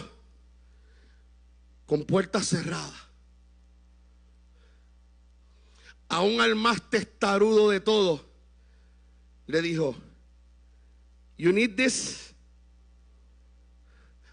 [1.84, 3.06] con puertas cerradas.
[6.08, 8.25] Aún al más testarudo de todos
[9.46, 9.94] le dijo,
[11.38, 12.32] You need this?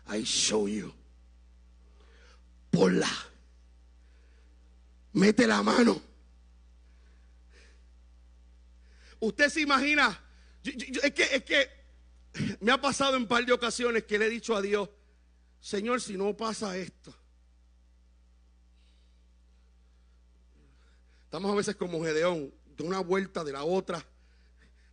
[0.08, 0.94] I show you.
[2.72, 3.10] Ponla.
[5.14, 6.02] Mete la mano.
[9.20, 10.20] Usted se imagina,
[10.64, 11.70] es, que, es que
[12.60, 14.90] me ha pasado en un par de ocasiones que le he dicho a Dios,
[15.62, 17.16] Señor, si no pasa esto.
[21.24, 24.06] Estamos a veces como Gedeón, de una vuelta, de la otra.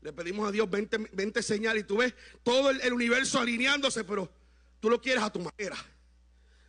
[0.02, 4.32] Le pedimos a Dios 20, señales y tú ves todo el, universo alineándose, pero
[4.80, 5.76] tú lo quieres a tu manera.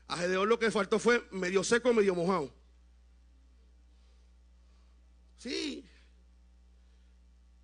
[0.07, 2.53] A Gedeón lo que faltó fue medio seco, medio mojado.
[5.37, 5.87] Sí.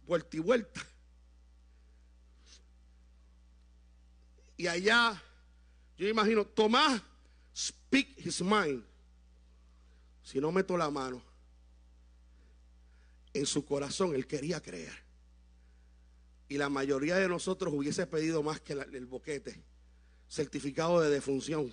[0.05, 0.85] Vuelta y vuelta.
[4.55, 5.21] Y allá,
[5.97, 7.01] yo imagino, Tomás,
[7.53, 8.85] speak his mind.
[10.23, 11.21] Si no meto la mano,
[13.33, 15.06] en su corazón él quería creer
[16.49, 19.61] y la mayoría de nosotros hubiese pedido más que el boquete,
[20.29, 21.71] certificado de defunción.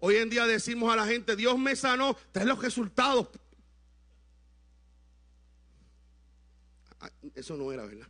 [0.00, 3.28] Hoy en día decimos a la gente, Dios me sanó, trae los resultados.
[7.00, 8.08] Ah, eso no era verdad.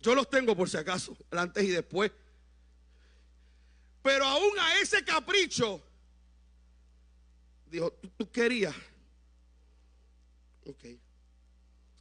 [0.00, 2.12] Yo los tengo por si acaso, antes y después.
[4.02, 5.82] Pero aún a ese capricho,
[7.68, 8.74] dijo, tú, tú querías.
[10.64, 10.84] Ok,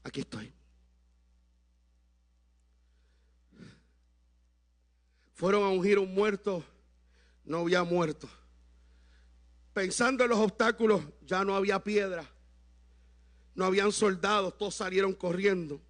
[0.04, 0.55] aquí estoy.
[5.36, 6.64] Fueron a ungir un muerto,
[7.44, 8.30] no había muerto.
[9.74, 12.26] Pensando en los obstáculos, ya no había piedra.
[13.54, 15.82] No habían soldados, todos salieron corriendo.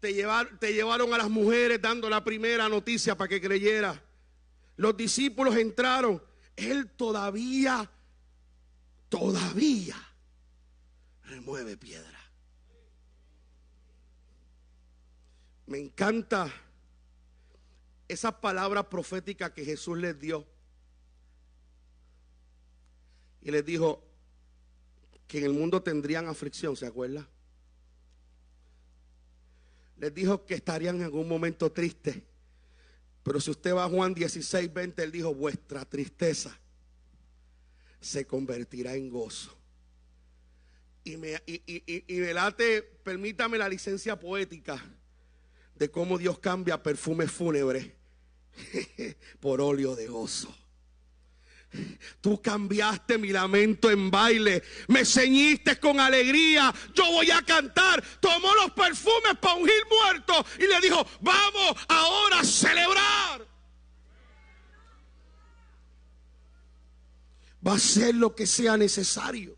[0.00, 4.02] Te llevaron, te llevaron a las mujeres dando la primera noticia para que creyera.
[4.76, 6.20] Los discípulos entraron.
[6.56, 7.88] Él todavía,
[9.08, 9.96] todavía
[11.22, 12.18] remueve piedra.
[15.66, 16.52] Me encanta
[18.08, 20.46] esa palabra profética que Jesús les dio.
[23.42, 24.02] Y les dijo
[25.26, 27.28] que en el mundo tendrían aflicción, ¿se acuerda?
[29.98, 32.22] Les dijo que estarían en algún momento tristes.
[33.22, 36.58] Pero si usted va a Juan 16, 20, él dijo, vuestra tristeza
[38.00, 39.54] se convertirá en gozo.
[41.04, 41.40] Y me,
[42.32, 44.82] late, permítame la licencia poética
[45.74, 47.97] de cómo Dios cambia perfumes fúnebres
[49.40, 50.54] por óleo de gozo.
[52.20, 58.02] Tú cambiaste mi lamento en baile, me ceñiste con alegría, yo voy a cantar.
[58.20, 63.46] Tomó los perfumes para ungir muertos y le dijo, vamos ahora a celebrar.
[67.66, 69.56] Va a ser lo que sea necesario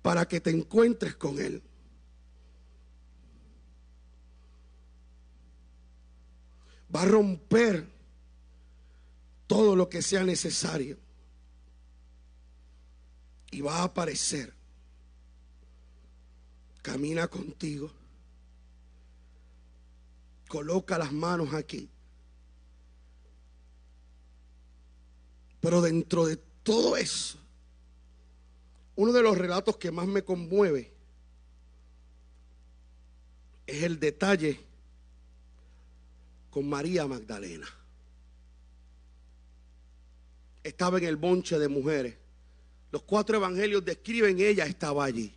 [0.00, 1.62] para que te encuentres con Él.
[6.94, 7.88] Va a romper
[9.46, 10.98] todo lo que sea necesario
[13.50, 14.52] y va a aparecer.
[16.82, 17.90] Camina contigo.
[20.48, 21.88] Coloca las manos aquí.
[25.60, 27.38] Pero dentro de todo eso,
[28.96, 30.92] uno de los relatos que más me conmueve
[33.66, 34.60] es el detalle
[36.54, 37.66] con María Magdalena.
[40.62, 42.14] Estaba en el bonche de mujeres.
[42.92, 45.34] Los cuatro evangelios describen ella estaba allí.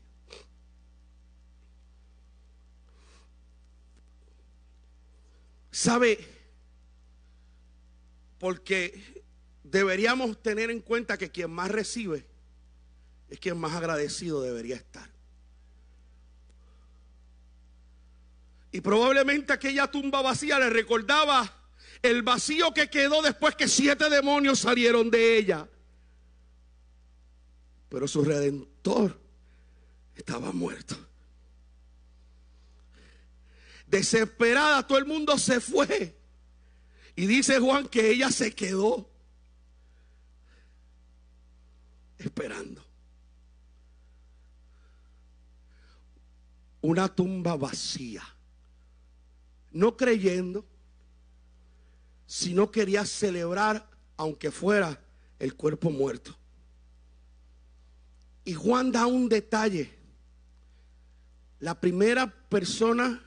[5.72, 6.20] ¿Sabe?
[8.38, 9.24] Porque
[9.64, 12.28] deberíamos tener en cuenta que quien más recibe
[13.28, 15.17] es quien más agradecido debería estar.
[18.72, 21.54] Y probablemente aquella tumba vacía le recordaba
[22.02, 25.68] el vacío que quedó después que siete demonios salieron de ella.
[27.90, 29.20] Pero su redentor
[30.16, 30.96] estaba muerto.
[33.88, 36.16] Desesperada, todo el mundo se fue.
[37.16, 39.10] Y dice Juan que ella se quedó
[42.18, 42.86] esperando.
[46.82, 48.24] Una tumba vacía.
[49.78, 50.66] No creyendo,
[52.26, 55.00] sino quería celebrar aunque fuera
[55.38, 56.36] el cuerpo muerto.
[58.44, 59.94] Y Juan da un detalle.
[61.60, 63.24] La primera persona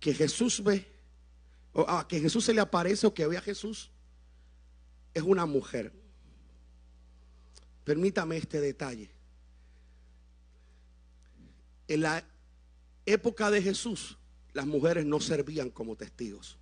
[0.00, 0.88] que Jesús ve,
[1.72, 3.92] o a que Jesús se le aparece o que ve a Jesús,
[5.14, 5.92] es una mujer.
[7.84, 9.08] Permítame este detalle.
[11.86, 12.24] En la
[13.06, 14.18] época de Jesús,
[14.52, 16.58] las mujeres no servían como testigos.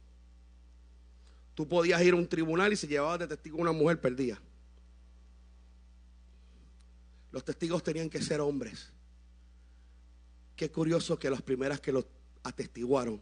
[1.55, 4.41] Tú podías ir a un tribunal y si llevabas de testigo una mujer, perdía.
[7.33, 8.93] Los testigos tenían que ser hombres.
[10.57, 12.07] Qué curioso que las primeras que lo
[12.43, 13.21] atestiguaron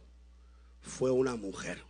[0.81, 1.83] fue una mujer.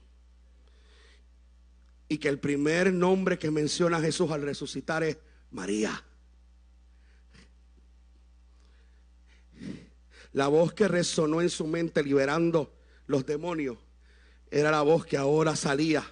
[2.08, 5.18] Y que el primer nombre que menciona Jesús al resucitar es
[5.52, 6.04] María.
[10.34, 12.74] La voz que resonó en su mente liberando
[13.08, 13.78] los demonios
[14.52, 16.04] era la voz que ahora salía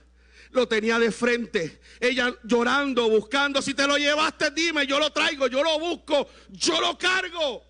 [0.52, 1.82] lo tenía de frente.
[2.00, 3.62] Ella llorando, buscando.
[3.62, 7.64] Si te lo llevaste, dime, yo lo traigo, yo lo busco, yo lo cargo.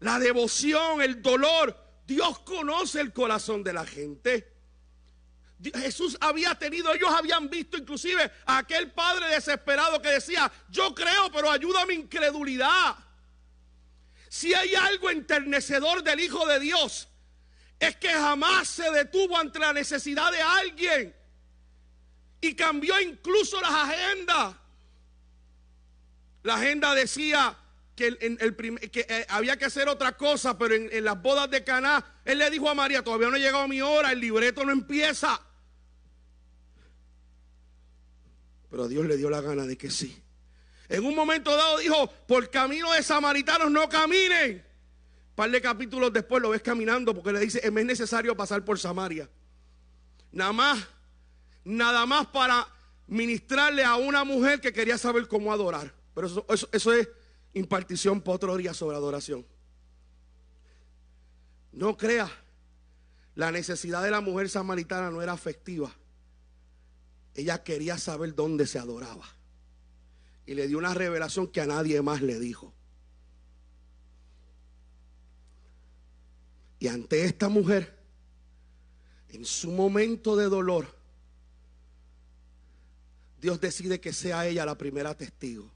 [0.00, 1.76] La devoción, el dolor.
[2.06, 4.52] Dios conoce el corazón de la gente.
[5.74, 11.30] Jesús había tenido, ellos habían visto inclusive a aquel padre desesperado que decía, yo creo,
[11.32, 12.96] pero ayuda mi incredulidad.
[14.34, 17.08] Si hay algo enternecedor del Hijo de Dios,
[17.78, 21.14] es que jamás se detuvo ante la necesidad de alguien
[22.40, 24.56] y cambió incluso las agendas.
[26.42, 27.56] La agenda decía
[27.94, 32.50] que, eh, había que hacer otra cosa, pero en, las bodas de Caná, él le
[32.50, 35.40] dijo a María, todavía no ha llegado mi hora, el libreto no empieza.
[38.68, 40.23] Pero Dios le dio la gana de que sí.
[40.88, 44.64] En un momento dado dijo, por camino de samaritanos no caminen.
[45.34, 49.28] Par de capítulos después lo ves caminando porque le dice, es necesario pasar por Samaria.
[50.30, 50.88] Nada más
[51.64, 52.68] nada más para
[53.06, 55.92] ministrarle a una mujer que quería saber cómo adorar.
[56.14, 57.08] Pero eso, eso, es
[57.54, 58.22] impartición
[58.56, 59.44] día sobre adoración.
[61.72, 62.30] No crea,
[63.34, 65.90] la necesidad de la mujer samaritana no era afectiva.
[67.34, 69.26] Ella quería saber dónde se adoraba.
[70.46, 72.72] Y le dio una revelación que a nadie más le dijo.
[76.78, 77.98] Y ante esta mujer,
[79.30, 80.94] en su momento de dolor,
[83.40, 85.70] Dios decide que sea ella la primera testigo.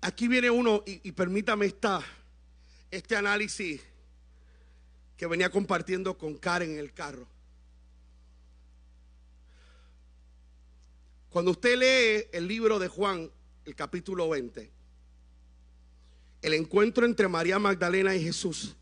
[0.00, 2.02] Aquí viene uno, y, permítame esta,
[2.90, 3.80] este análisis
[5.16, 7.26] que venía compartiendo con Karen en el carro.
[11.30, 13.30] Cuando usted lee el libro de Juan,
[13.64, 14.70] el capítulo 20,
[16.40, 18.76] el encuentro entre María Magdalena y Jesús,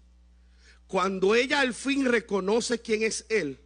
[0.86, 3.58] cuando ella al fin reconoce quién es Él,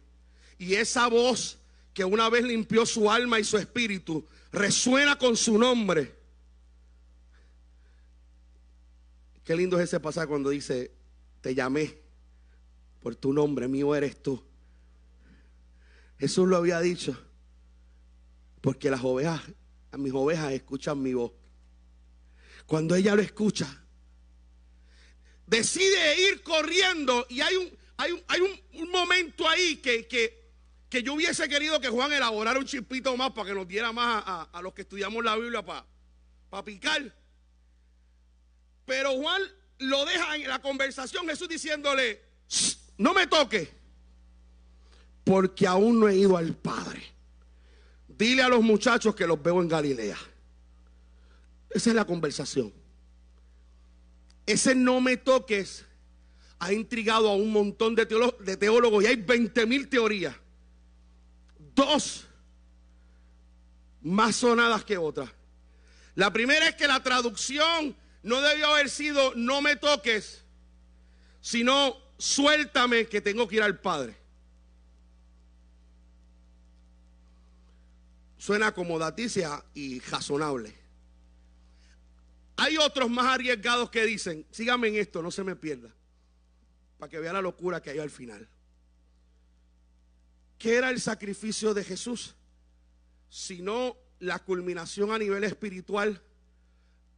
[0.57, 1.59] y esa voz
[1.93, 6.15] que una vez limpió su alma y su espíritu, resuena con su nombre.
[9.43, 10.91] Qué lindo es ese pasaje cuando dice,
[11.41, 11.99] te llamé
[13.01, 14.41] por tu nombre, mío eres tú.
[16.19, 17.19] Jesús lo había dicho,
[18.61, 19.41] porque las ovejas,
[19.91, 21.31] a mis ovejas escuchan mi voz.
[22.65, 23.83] Cuando ella lo escucha,
[25.45, 30.41] decide ir corriendo y hay un, hay un, hay un, momento ahí que, que
[30.91, 34.23] que yo hubiese querido que Juan elaborara un chispito más para que nos diera más
[34.25, 35.85] a, los que estudiamos la Biblia para,
[36.49, 37.15] para picar.
[38.85, 39.41] Pero Juan
[39.77, 42.21] lo deja en la conversación, Jesús diciéndole,
[42.97, 43.71] no me toque,
[45.23, 47.10] porque aún no he ido al Padre.
[48.21, 50.17] Dile a los muchachos que los veo en Galilea.
[51.71, 52.71] Esa es la conversación.
[54.45, 55.85] Ese no me toques
[56.59, 60.35] ha intrigado a un montón de, teólogos y hay 20 mil teorías
[61.73, 62.27] dos
[64.03, 65.31] más sonadas que otras.
[66.13, 70.45] La primera es que la traducción no debió haber sido no me toques,
[71.41, 74.20] sino suéltame que tengo que ir al Padre.
[78.41, 80.73] Suena como daticia y razonable.
[82.55, 85.93] Hay otros más arriesgados que dicen, síganme en esto, no se me pierda,
[86.97, 88.49] para que vea la locura que hay al final.
[90.57, 92.33] ¿Qué era el sacrificio de Jesús?
[93.29, 96.19] Sino la culminación a nivel espiritual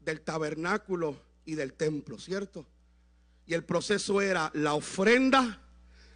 [0.01, 2.67] del tabernáculo y del templo, ¿cierto?
[3.45, 5.61] Y el proceso era la ofrenda,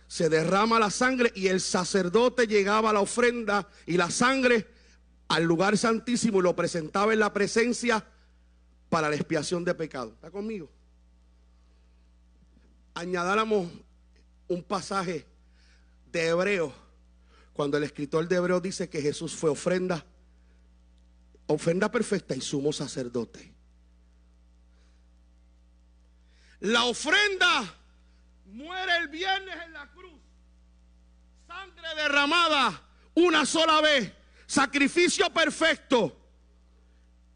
[0.09, 4.75] se derrama la sangre y el sacerdote llegaba a la ofrenda y la sangre
[5.27, 8.05] al lugar santísimo y lo presentaba en la presencia
[8.89, 10.13] para la expiación de pecado.
[10.13, 10.69] ¿Está conmigo?
[12.93, 13.69] Añadáramos
[14.47, 15.25] un pasaje
[16.11, 16.73] de Hebreo,
[17.53, 20.05] cuando el escritor de Hebreo dice que Jesús fue ofrenda,
[21.47, 23.53] ofrenda perfecta y sumo sacerdote.
[26.59, 27.75] La ofrenda
[28.45, 30.19] muere el viernes en la cruz.
[31.47, 32.81] Sangre derramada
[33.13, 34.11] una sola vez.
[34.47, 36.17] Sacrificio perfecto.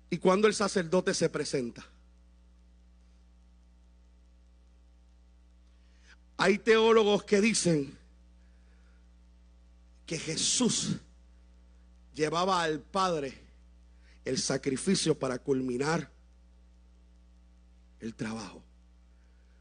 [0.09, 1.85] Y cuando el sacerdote se presenta.
[6.37, 7.95] Hay teólogos que dicen
[10.05, 10.97] que Jesús
[12.15, 13.37] llevaba al Padre
[14.25, 16.11] el sacrificio para culminar
[17.99, 18.63] el trabajo.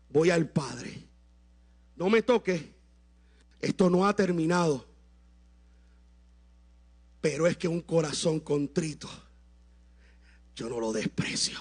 [0.08, 1.06] Voy al Padre.
[1.96, 2.74] No me toque.
[3.60, 4.89] Esto no ha terminado.
[7.20, 9.08] Pero es que un corazón contrito,
[10.54, 11.58] yo no lo desprecio.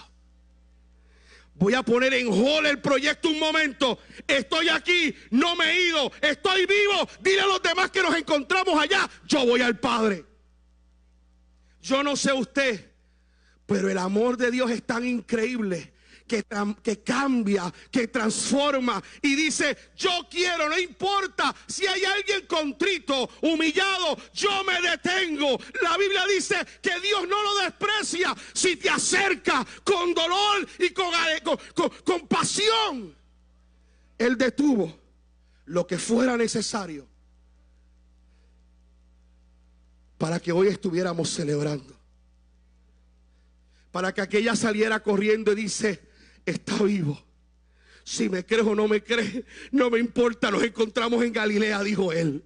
[1.56, 4.00] Voy a poner en hall el proyecto un momento.
[4.26, 7.10] Estoy aquí, no me he ido, estoy vivo.
[7.20, 9.10] Dile a los demás que nos encontramos allá.
[9.28, 10.26] Yo voy al Padre.
[11.82, 12.92] Yo no sé usted,
[13.66, 15.94] pero el amor de Dios es tan increíble
[16.30, 24.18] que, cambia, que transforma y dice, yo quiero, no importa si hay alguien contrito, humillado,
[24.34, 25.60] yo me detengo.
[25.82, 31.10] La Biblia dice que Dios no lo desprecia si te acerca con dolor y con,
[32.06, 33.16] con, pasión.
[34.18, 34.98] Él detuvo
[35.66, 37.08] lo que fuera necesario
[40.18, 41.98] para que hoy estuviéramos celebrando.
[43.92, 46.09] Para que aquella saliera corriendo y dice,
[46.50, 47.22] está vivo.
[48.04, 52.12] Si me crees o no me crees, no me importa, nos encontramos en Galilea, dijo
[52.12, 52.44] él.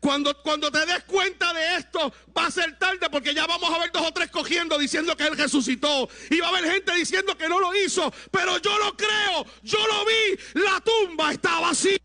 [0.00, 3.78] Cuando, cuando te des cuenta de esto, va a ser tarde porque ya vamos a
[3.78, 6.08] ver dos o tres cogiendo diciendo que Él resucitó.
[6.28, 8.12] Y va a haber gente diciendo que no lo hizo.
[8.32, 10.60] Pero yo lo creo, yo lo vi.
[10.60, 12.00] La tumba está vacía.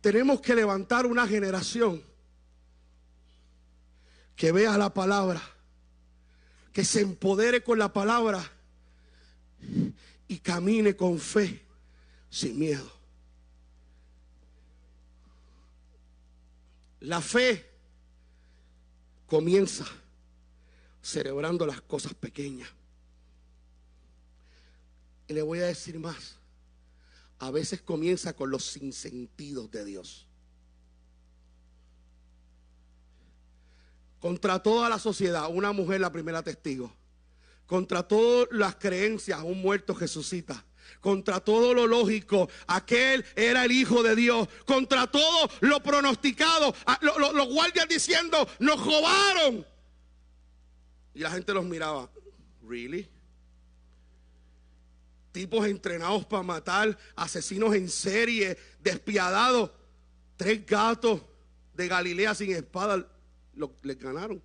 [0.00, 2.02] Tenemos que levantar una generación
[4.34, 5.40] que vea la palabra
[6.72, 8.50] que se empodere con la palabra
[10.28, 11.62] y camine con fe,
[12.30, 12.90] sin miedo.
[17.00, 17.66] La fe
[19.26, 19.86] comienza
[21.02, 22.68] celebrando las cosas pequeñas.
[25.28, 26.36] Y le voy a decir más.
[27.38, 30.26] A veces comienza con los sinsentidos de Dios.
[34.20, 36.94] Contra toda la sociedad, una mujer la primera testigo.
[37.66, 40.64] Contra todas las creencias, un muerto resucita.
[41.00, 44.48] Contra todo lo lógico, aquel era el Hijo de Dios.
[44.66, 49.66] Contra todo lo pronosticado, los guardias diciendo, nos robaron.
[51.14, 52.10] Y la gente los miraba,
[52.62, 53.08] ¿really?
[55.32, 59.70] Tipos entrenados para matar, asesinos en serie, despiadados.
[60.36, 61.22] Tres gatos
[61.74, 63.06] de Galilea sin espada
[63.54, 64.42] lo, les ganaron.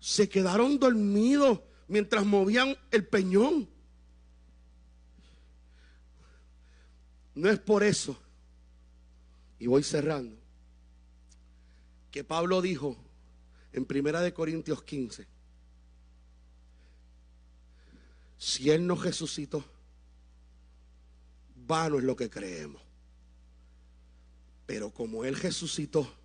[0.00, 3.68] Se quedaron dormidos mientras movían el peñón.
[7.34, 8.18] No es por eso,
[9.60, 10.36] y voy cerrando,
[12.10, 12.96] que Pablo dijo
[13.72, 15.26] en Primera de Corintios 15,
[18.38, 19.64] si Él no resucitó,
[21.54, 22.82] vano es lo que creemos.
[24.66, 26.17] Pero como Él resucitó,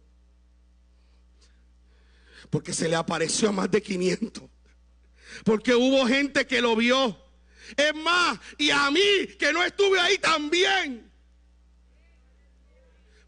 [2.50, 4.44] porque se le apareció a más de 500.
[5.44, 7.18] Porque hubo gente que lo vio.
[7.76, 11.12] Es más, y a mí que no estuve ahí también.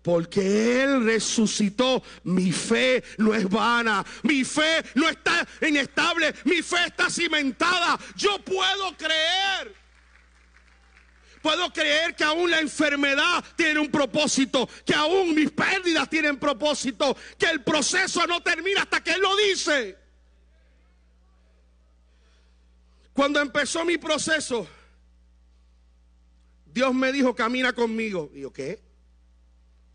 [0.01, 2.03] Porque Él resucitó.
[2.23, 4.05] Mi fe no es vana.
[4.21, 6.33] Mi fe no está inestable.
[6.43, 7.99] Mi fe está cimentada.
[8.15, 9.84] Yo puedo creer.
[11.45, 17.15] Puedo creer que aún la enfermedad tiene un propósito, que aún mis pérdidas tienen propósito,
[17.37, 19.95] que el proceso no termina hasta que Él lo dice.
[23.13, 24.67] Cuando empezó mi proceso,
[26.65, 28.31] Dios me dijo, camina conmigo.
[28.33, 28.81] Y yo, ¿qué?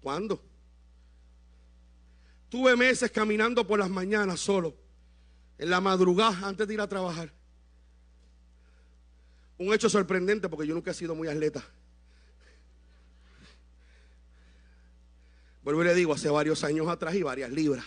[0.00, 0.40] ¿Cuándo?
[2.48, 4.76] Tuve meses caminando por las mañanas solo,
[5.58, 7.39] en la madrugada antes de ir a trabajar.
[9.60, 11.62] Un hecho sorprendente porque yo nunca he sido muy atleta.
[15.62, 17.84] Vuelvo y le digo, hace varios años atrás y varias libras.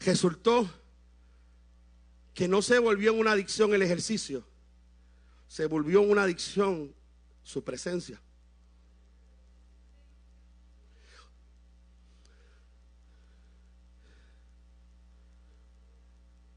[0.00, 0.68] Resultó
[2.34, 4.44] que no se volvió en una adicción el ejercicio,
[5.48, 6.94] se volvió una adicción
[7.44, 8.20] su presencia.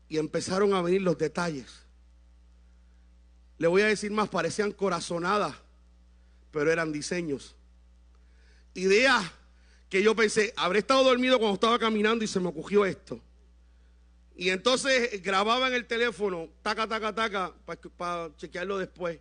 [0.10, 1.86] Y empezaron a venir los detalles.
[3.57, 5.55] Le voy a decir más, parecían corazonadas,
[6.51, 7.55] pero eran diseños.
[8.74, 9.32] Ideas
[9.89, 13.20] que yo pensé, habré estado dormido cuando estaba caminando y se me ocurrió esto.
[14.36, 17.53] Y entonces grababa en el teléfono, taca, taca, taca,
[17.97, 19.20] para chequearlo después.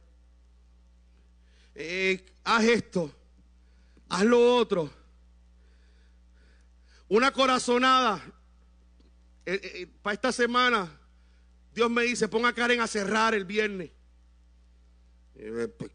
[1.74, 3.10] Eh, haz esto,
[4.08, 4.90] haz lo otro.
[7.08, 8.22] Una corazonada.
[9.50, 11.00] Eh, eh, para esta semana,
[11.72, 13.90] Dios me dice, ponga a Karen a cerrar el viernes.
[15.78, 15.90] Pues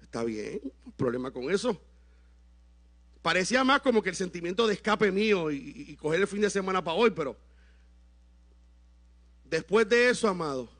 [0.00, 1.82] está bien, no problema con eso.
[3.22, 6.50] Parecía más como que el sentimiento de escape mío y, y coger el fin de
[6.50, 7.36] semana para hoy, pero
[9.42, 10.70] después de eso, amado,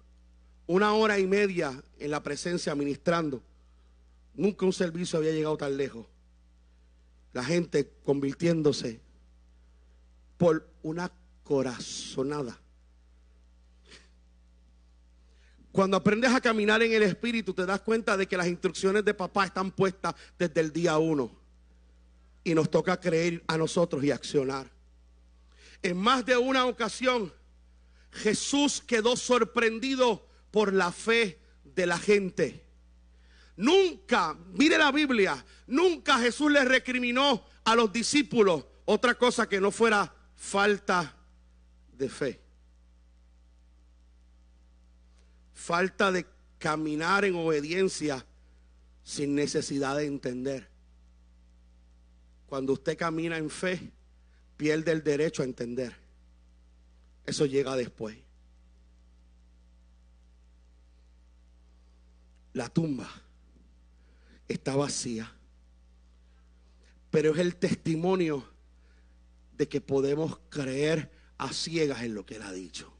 [0.68, 3.42] una hora y media en la presencia ministrando,
[4.32, 6.06] nunca un servicio había llegado tan lejos.
[7.32, 9.00] La gente convirtiéndose
[10.38, 11.10] por una
[11.42, 12.58] corazonada.
[15.72, 19.14] Cuando aprendes a caminar en el Espíritu, te das cuenta de que las instrucciones de
[19.14, 21.32] papá están puestas desde el día uno.
[22.44, 24.70] Y nos toca creer a nosotros y accionar.
[25.82, 27.32] En más de una ocasión,
[28.10, 32.66] Jesús quedó sorprendido por la fe de la gente.
[33.56, 39.70] Nunca, mire la Biblia, nunca Jesús le recriminó a los discípulos otra cosa que no
[39.70, 41.16] fuera falta
[42.02, 42.42] de fe.
[45.62, 46.26] falta de
[46.58, 48.26] caminar en obediencia
[49.04, 50.68] sin necesidad de entender.
[52.46, 53.92] Cuando usted camina en fe,
[54.56, 55.94] pierde el derecho a entender.
[57.24, 58.18] Eso llega después.
[62.54, 63.08] La tumba
[64.48, 65.32] está vacía.
[67.12, 68.44] Pero es el testimonio
[69.56, 71.08] de que podemos creer
[71.42, 72.92] a ciegas en lo que él ha dicho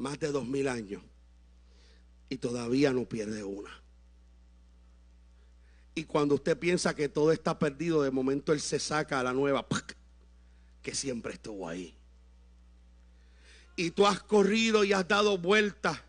[0.00, 1.02] más de dos mil años
[2.28, 3.70] y todavía no pierde una.
[5.94, 9.32] Y cuando usted piensa que todo está perdido, de momento Él se saca a la
[9.32, 9.66] nueva,
[10.82, 11.94] que siempre estuvo ahí.
[13.76, 16.00] Y tú has corrido y has dado vueltas.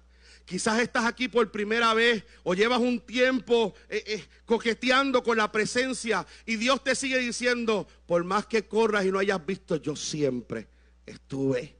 [0.51, 5.49] Quizás estás aquí por primera vez o llevas un tiempo eh, eh, coqueteando con la
[5.49, 9.95] presencia y Dios te sigue diciendo, por más que corras y no hayas visto, yo
[9.95, 10.67] siempre
[11.05, 11.73] estuve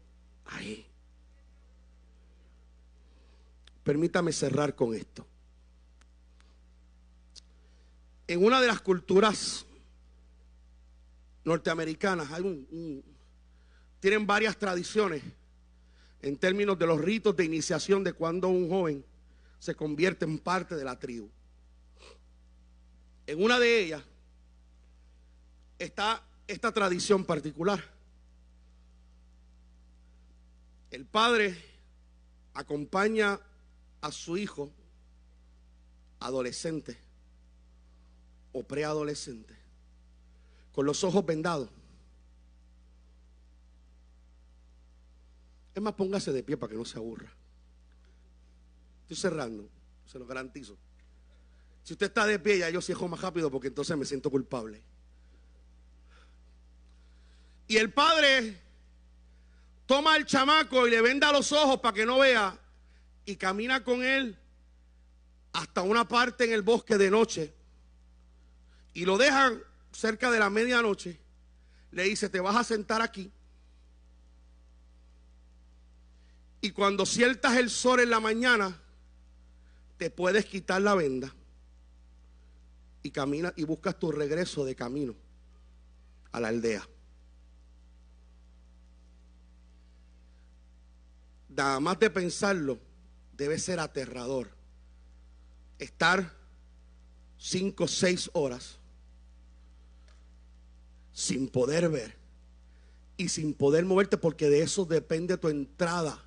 [0.45, 0.88] ahí.
[3.84, 5.28] Permítame cerrar con esto.
[8.26, 9.65] En una de las culturas
[11.43, 12.30] norteamericanas
[13.99, 15.24] tienen varias tradiciones
[16.22, 19.05] en términos de los ritos de iniciación de cuando un joven
[19.59, 21.30] se convierte en parte de la tribu.
[23.28, 24.03] En una de ellas
[25.80, 27.84] está esta tradición particular.
[30.91, 31.55] El padre
[32.53, 33.39] acompaña
[34.01, 34.72] a su hijo
[36.19, 36.97] adolescente
[38.51, 39.55] o preadolescente
[40.72, 41.69] con los ojos vendados.
[45.74, 47.32] Es más, póngase de pie para que no se aburra.
[49.03, 49.69] Estoy cerrando,
[50.05, 50.78] se lo garantizo.
[51.84, 54.82] Si usted está de pie, ya yo cierro más rápido porque entonces me siento culpable.
[57.67, 58.59] Y el padre
[59.86, 62.57] toma al chamaco y le venda los ojos para que no vea
[63.26, 64.38] y camina con él
[65.53, 67.53] hasta una parte en el bosque de noche
[68.93, 69.61] y lo dejan
[69.91, 71.19] cerca de la medianoche,
[71.91, 73.32] le dice, te vas a sentar aquí.
[76.62, 78.80] Y cuando sientas el sol en la mañana,
[79.97, 81.34] te puedes quitar la venda
[83.01, 85.16] y camina y buscas tu regreso de camino
[86.32, 86.88] a la aldea.
[91.49, 92.80] Nada más de pensarlo,
[93.34, 94.51] debe ser aterrador.
[95.80, 96.32] Estar
[97.38, 98.78] cinco o seis horas
[101.12, 102.16] sin poder ver
[103.18, 106.24] y sin poder moverte porque de eso depende tu entrada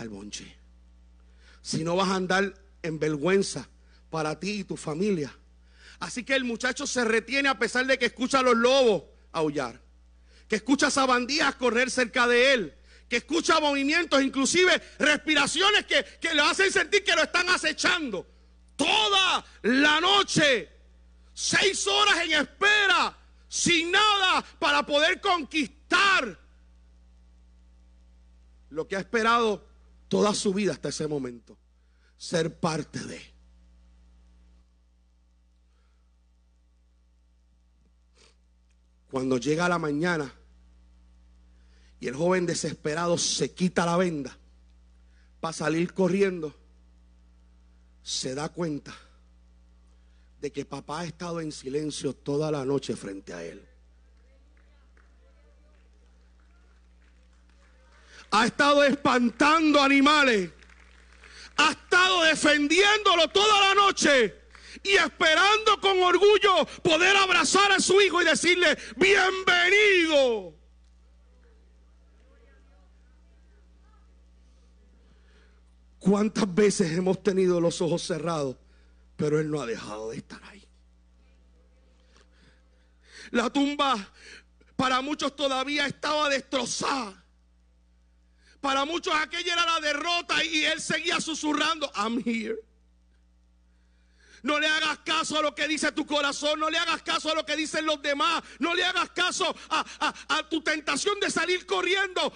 [0.00, 0.56] al bonche.
[1.62, 3.68] Si no vas a andar en vergüenza
[4.08, 5.36] para ti y tu familia.
[6.00, 9.80] Así que el muchacho se retiene a pesar de que escucha a los lobos aullar,
[10.48, 12.74] que escucha sabandías correr cerca de él,
[13.08, 18.26] que escucha movimientos, inclusive respiraciones que, que le hacen sentir que lo están acechando.
[18.76, 20.70] Toda la noche,
[21.34, 23.16] seis horas en espera,
[23.48, 26.38] sin nada para poder conquistar
[28.70, 29.69] lo que ha esperado
[30.10, 31.56] toda su vida hasta ese momento.
[32.18, 33.22] Ser parte de.
[39.10, 40.32] Cuando llega la mañana
[42.00, 44.36] y el joven desesperado se quita la venda
[45.40, 46.54] para salir corriendo,
[48.02, 48.94] se da cuenta
[50.40, 53.69] de que papá ha estado en silencio toda la noche frente a él.
[58.30, 60.50] Ha estado espantando animales.
[61.56, 64.34] Ha estado defendiéndolo toda la noche
[64.82, 70.54] y esperando con orgullo poder abrazar a su hijo y decirle, bienvenido.
[75.98, 78.56] ¿Cuántas veces hemos tenido los ojos cerrados,
[79.16, 80.66] pero Él no ha dejado de estar ahí?
[83.32, 84.12] La tumba
[84.76, 87.22] para muchos todavía estaba destrozada.
[88.60, 92.58] Para muchos aquella era la derrota y Él seguía susurrando, I'm here.
[94.42, 97.34] No le hagas caso a lo que dice tu corazón, no le hagas caso a
[97.34, 102.32] lo que dicen los demás, no le hagas caso a, tu tentación de salir corriendo.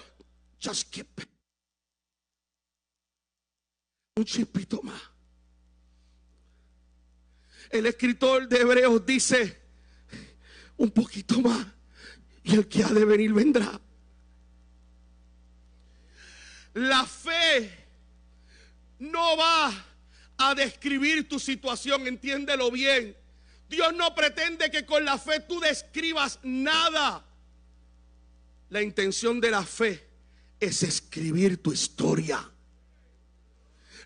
[0.63, 1.07] Just keep
[4.17, 5.01] un chipito más.
[7.69, 9.61] El escritor de Hebreos dice,
[10.77, 11.67] un poquito más,
[12.43, 13.81] y el que ha de venir vendrá.
[16.75, 17.71] La fe
[18.99, 19.71] no va
[20.37, 23.15] a describir tu situación, entiéndelo bien.
[23.69, 27.25] Dios no pretende que con la fe tú describas nada.
[28.69, 30.05] La intención de la fe
[30.59, 32.43] es escribir tu historia.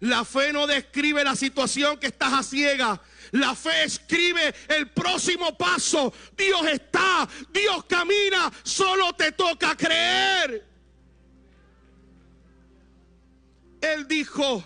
[0.02, 3.02] La fe no describe la situación que estás a ciega.
[3.32, 6.14] La fe escribe el próximo paso.
[6.38, 10.69] Dios está, Dios camina, solo te toca creer.
[13.82, 14.64] Él dijo,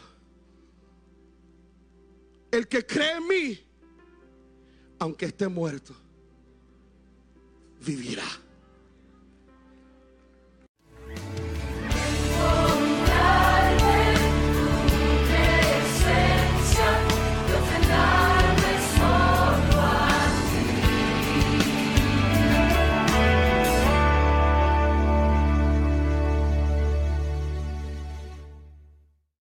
[2.52, 3.60] el que cree en mí,
[5.00, 5.96] aunque esté muerto,
[7.80, 8.24] vivirá.